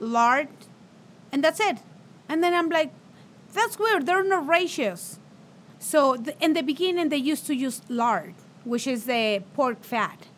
[0.00, 0.48] lard,
[1.30, 1.78] and that's it.
[2.28, 2.90] And then I'm like,
[3.54, 4.06] that's weird.
[4.06, 5.18] There are no ratios.
[5.80, 10.28] So th- in the beginning, they used to use lard, which is the pork fat.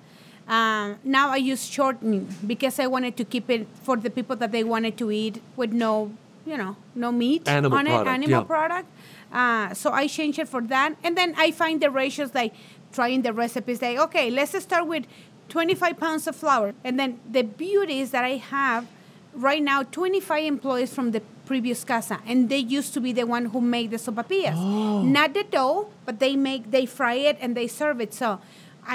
[0.49, 4.53] Um, now I use shortening because I wanted to keep it for the people that
[4.53, 6.13] they wanted to eat with no,
[6.47, 8.45] you know, no meat Animal on product, it, animal yeah.
[8.45, 8.89] product.
[9.33, 12.55] Uh, so I change it for that, and then I find the ratios like
[12.93, 13.83] trying the recipes.
[13.83, 15.07] Like okay, let's start with
[15.49, 16.75] 25 pounds of flour.
[16.83, 18.87] And then the beauty is that I have
[19.35, 21.23] right now 25 employees from the
[21.53, 25.03] previous casa and they used to be the one who made the sopapillas Oh.
[25.19, 28.13] not the dough but they make they fry it and they serve it.
[28.21, 28.29] So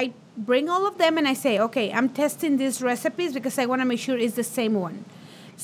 [0.01, 0.03] i
[0.49, 3.79] bring all of them and i say okay i'm testing these recipes because i want
[3.83, 4.97] to make sure it's the same one.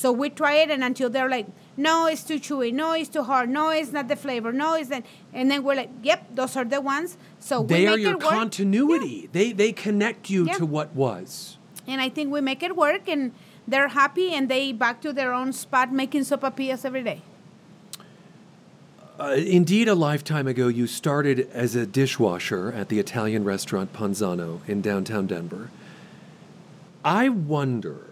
[0.02, 1.48] So we try it and until they're like
[1.88, 2.68] no it's too chewy.
[2.82, 3.46] No it's too hard.
[3.58, 4.50] No it's not the flavor.
[4.62, 5.04] No it's that
[5.38, 7.10] and then we're like yep those are the ones.
[7.48, 9.16] So we they are your continuity.
[9.36, 10.58] They they connect you Yeah.
[10.60, 11.28] to what was.
[11.92, 13.22] and I think we make it work, and
[13.66, 17.22] they're happy, and they back to their own spot making sopapillas every day.
[19.18, 24.60] Uh, indeed, a lifetime ago, you started as a dishwasher at the Italian restaurant Panzano
[24.68, 25.70] in downtown Denver.
[27.04, 28.06] I wonder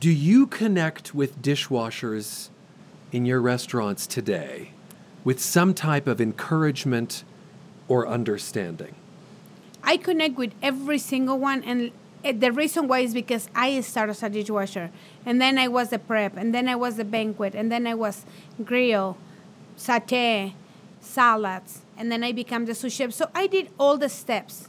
[0.00, 2.48] do you connect with dishwashers
[3.12, 4.70] in your restaurants today
[5.24, 7.22] with some type of encouragement
[7.86, 8.94] or understanding?
[9.82, 11.92] I connect with every single one, and
[12.24, 14.90] Eh, the reason why is because I started as a dishwasher,
[15.26, 17.94] and then I was the prep, and then I was the banquet, and then I
[17.94, 18.24] was
[18.64, 19.18] grill,
[19.76, 20.54] satay,
[21.00, 23.12] salads, and then I became the sous chef.
[23.12, 24.68] So I did all the steps.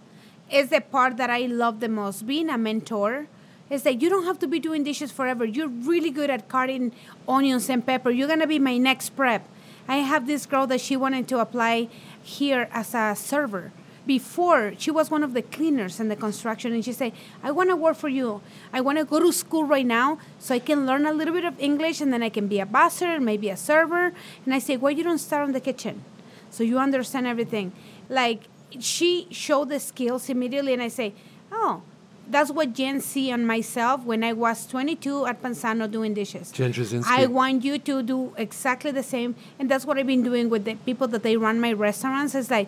[0.52, 2.28] It's the part that I love the most.
[2.28, 3.28] Being a mentor
[3.70, 5.46] is that you don't have to be doing dishes forever.
[5.46, 6.92] You're really good at cutting
[7.28, 8.12] onions and pepper.
[8.12, 9.48] You're gonna be my next prep.
[9.88, 11.88] I have this girl that she wanted to apply
[12.22, 13.72] here as a server.
[14.06, 17.12] Before she was one of the cleaners in the construction, and she said,
[17.44, 18.42] "I want to work for you.
[18.72, 21.46] I want to go to school right now so I can learn a little bit
[21.46, 24.14] of English, and then I can be a busser, maybe a server."
[24.46, 26.04] And I say, "Why you don't start in the kitchen,
[26.52, 27.72] so you understand everything?"
[28.08, 28.42] Like
[28.80, 31.14] she showed the skills immediately, and I say,
[31.52, 31.82] "Oh."
[32.28, 36.52] That's what Jen see on myself when I was 22 at Panzano doing dishes.
[36.52, 37.06] Jen Jasinski.
[37.08, 40.66] I want you to do exactly the same, and that's what I've been doing with
[40.66, 42.34] the people that they run my restaurants.
[42.34, 42.68] It's like,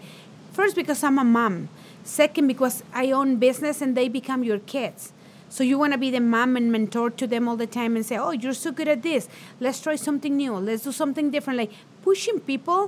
[0.57, 1.69] first because I'm a mom,
[2.03, 5.13] second because I own business and they become your kids.
[5.49, 8.03] So you want to be the mom and mentor to them all the time and
[8.09, 9.29] say, "Oh, you're so good at this.
[9.65, 10.53] Let's try something new.
[10.69, 11.73] Let's do something different." Like
[12.09, 12.81] pushing people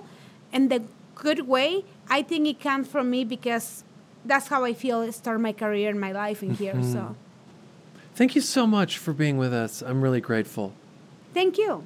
[0.51, 0.79] in the
[1.15, 1.69] good way.
[2.17, 3.83] I think it comes from me because
[4.25, 6.75] that's how I feel start my career and my life in here.
[6.81, 6.93] Mhm.
[6.93, 7.01] So
[8.19, 9.81] Thank you so much for being with us.
[9.81, 10.73] I'm really grateful.
[11.33, 11.85] thank you.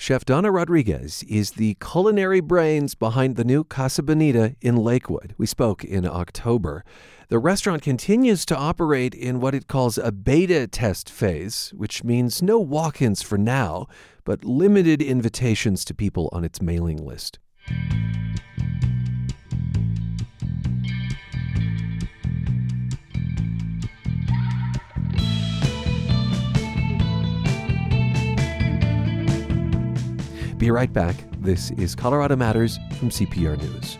[0.00, 5.34] Chef Dana Rodriguez is the culinary brains behind the new Casa Bonita in Lakewood.
[5.36, 6.84] We spoke in October.
[7.30, 12.40] The restaurant continues to operate in what it calls a beta test phase, which means
[12.40, 13.88] no walk ins for now,
[14.22, 17.40] but limited invitations to people on its mailing list.
[30.58, 31.14] Be right back.
[31.38, 33.96] This is Colorado Matters from CPR News.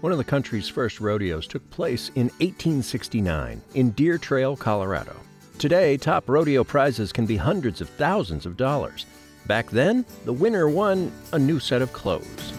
[0.00, 5.14] One of the country's first rodeos took place in 1869 in Deer Trail, Colorado.
[5.58, 9.04] Today, top rodeo prizes can be hundreds of thousands of dollars.
[9.46, 12.54] Back then, the winner won a new set of clothes.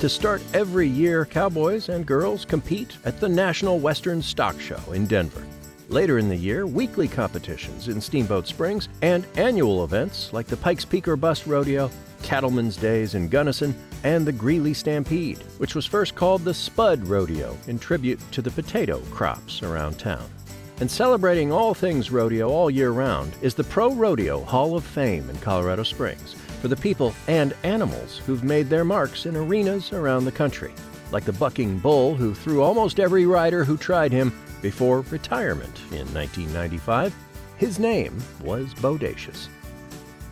[0.00, 5.06] To start every year, cowboys and girls compete at the National Western Stock Show in
[5.06, 5.44] Denver.
[5.88, 10.84] Later in the year, weekly competitions in Steamboat Springs and annual events like the Pikes
[10.84, 11.90] Peak or Bust Rodeo,
[12.22, 13.74] Cattlemen's Days in Gunnison,
[14.04, 18.52] and the Greeley Stampede, which was first called the Spud Rodeo in tribute to the
[18.52, 20.30] potato crops around town.
[20.78, 25.28] And celebrating all things rodeo all year round is the Pro Rodeo Hall of Fame
[25.28, 30.24] in Colorado Springs for the people and animals who've made their marks in arenas around
[30.24, 30.72] the country,
[31.12, 34.32] like the bucking bull who threw almost every rider who tried him
[34.62, 37.14] before retirement in 1995.
[37.56, 39.48] His name was Bodacious.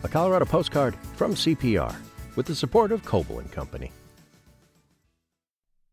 [0.03, 1.95] A Colorado postcard from CPR
[2.35, 3.91] with the support of Coble and Company.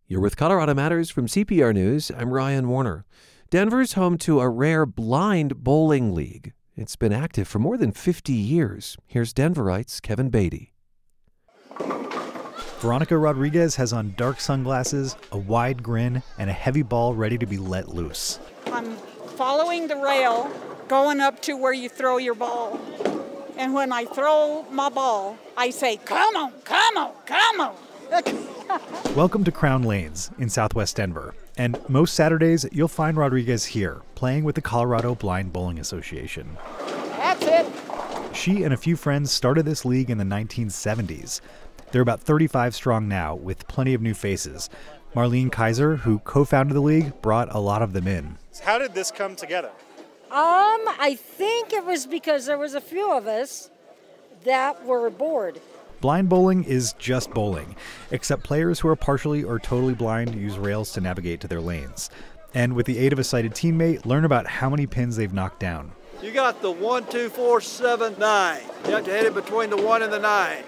[0.07, 2.11] You're with Colorado Matters from CPR News.
[2.17, 3.07] I'm Ryan Warner.
[3.51, 6.53] Denver's home to a rare blind bowling league.
[6.77, 8.97] It's been active for more than 50 years.
[9.07, 10.73] Here's Denverites Kevin Beaty.
[12.81, 17.47] Veronica Rodriguez has on dark sunglasses, a wide grin, and a heavy ball ready to
[17.47, 18.41] be let loose.
[18.73, 18.97] I'm
[19.37, 20.51] following the rail,
[20.89, 22.81] going up to where you throw your ball.
[23.57, 27.77] And when I throw my ball, I say, Come on, come on, come on.
[29.15, 31.37] Welcome to Crown Lanes in southwest Denver.
[31.57, 36.57] And most Saturdays, you'll find Rodriguez here, playing with the Colorado Blind Bowling Association.
[36.79, 37.67] That's it.
[38.35, 41.41] She and a few friends started this league in the 1970s.
[41.93, 44.69] They're about 35 strong now, with plenty of new faces.
[45.15, 48.37] Marlene Kaiser, who co founded the league, brought a lot of them in.
[48.63, 49.71] How did this come together?
[50.33, 53.71] Um, I think it was because there was a few of us
[54.43, 55.61] that were bored.
[56.01, 57.77] Blind bowling is just bowling,
[58.11, 62.11] except players who are partially or totally blind use rails to navigate to their lanes.
[62.55, 65.61] And with the aid of a sighted teammate, learn about how many pins they've knocked
[65.61, 65.93] down.
[66.23, 68.63] You got the one, two, four, seven, nine.
[68.87, 70.63] You have to hit it between the one and the nine.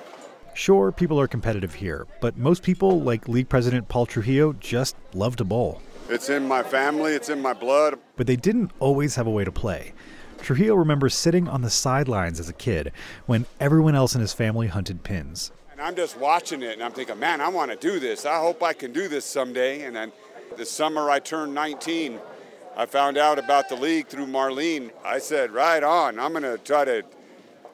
[0.54, 5.36] Sure, people are competitive here, but most people, like league president Paul Trujillo, just love
[5.36, 5.82] to bowl.
[6.08, 7.98] It's in my family, it's in my blood.
[8.16, 9.92] But they didn't always have a way to play.
[10.46, 12.92] Trujillo remembers sitting on the sidelines as a kid
[13.26, 15.50] when everyone else in his family hunted pins.
[15.72, 18.24] And I'm just watching it and I'm thinking, man, I want to do this.
[18.24, 19.82] I hope I can do this someday.
[19.82, 20.12] And then
[20.56, 22.20] the summer I turned 19,
[22.76, 24.92] I found out about the league through Marlene.
[25.04, 27.02] I said, right on, I'm going to try to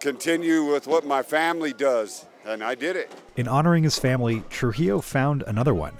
[0.00, 2.24] continue with what my family does.
[2.46, 3.12] And I did it.
[3.36, 5.92] In honoring his family, Trujillo found another one.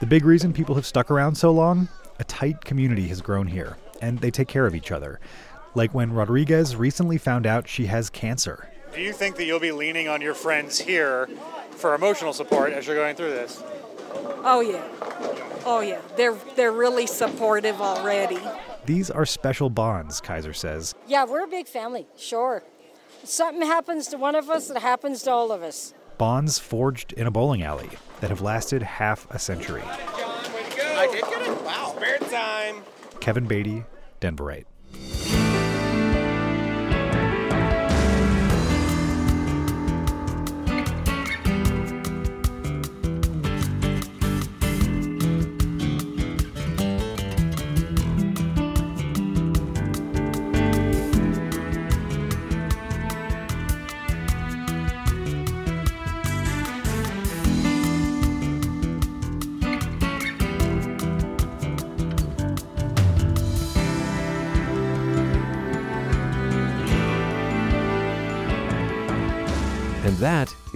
[0.00, 1.88] The big reason people have stuck around so long?
[2.18, 5.20] A tight community has grown here, and they take care of each other
[5.74, 8.68] like when Rodriguez recently found out she has cancer.
[8.94, 11.28] Do you think that you'll be leaning on your friends here
[11.70, 13.62] for emotional support as you're going through this?
[14.42, 14.84] Oh yeah.
[15.64, 16.00] Oh yeah.
[16.16, 18.38] They're they're really supportive already.
[18.86, 20.94] These are special bonds, Kaiser says.
[21.06, 22.64] Yeah, we're a big family, sure.
[23.22, 25.94] If something happens to one of us, it happens to all of us.
[26.18, 27.90] Bonds forged in a bowling alley
[28.20, 29.82] that have lasted half a century.
[30.18, 30.94] John, way to go.
[30.96, 31.62] I did get it.
[31.62, 31.94] Wow.
[31.96, 32.82] Spare time.
[33.20, 33.84] Kevin Beaty,
[34.20, 34.64] Denverite.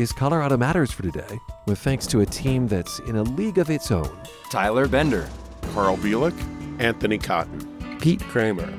[0.05, 3.71] Is Colorado Matters for today, with thanks to a team that's in a league of
[3.71, 4.11] its own.
[4.51, 5.27] Tyler Bender,
[5.73, 6.39] Carl Bielik,
[6.79, 8.71] Anthony Cotton, Pete Kramer,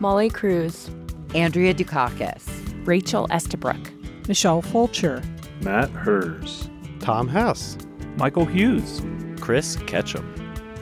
[0.00, 0.90] Molly Cruz,
[1.34, 3.90] Andrea Dukakis, Rachel Estabrook,
[4.28, 5.22] Michelle Fulcher,
[5.62, 6.68] Matt Hers,
[7.00, 7.78] Tom Hess,
[8.18, 9.00] Michael Hughes,
[9.40, 10.30] Chris Ketchum,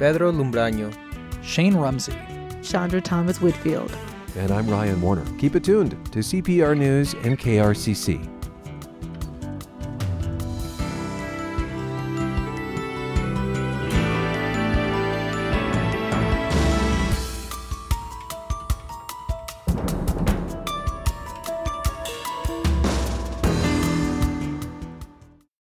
[0.01, 0.93] Pedro Lumbraño,
[1.45, 2.19] Shane Rumsey,
[2.65, 3.97] Chandra Thomas Whitfield.
[4.37, 5.25] And I'm Ryan Warner.
[5.39, 8.34] Keep it tuned to CPR News and KRCC.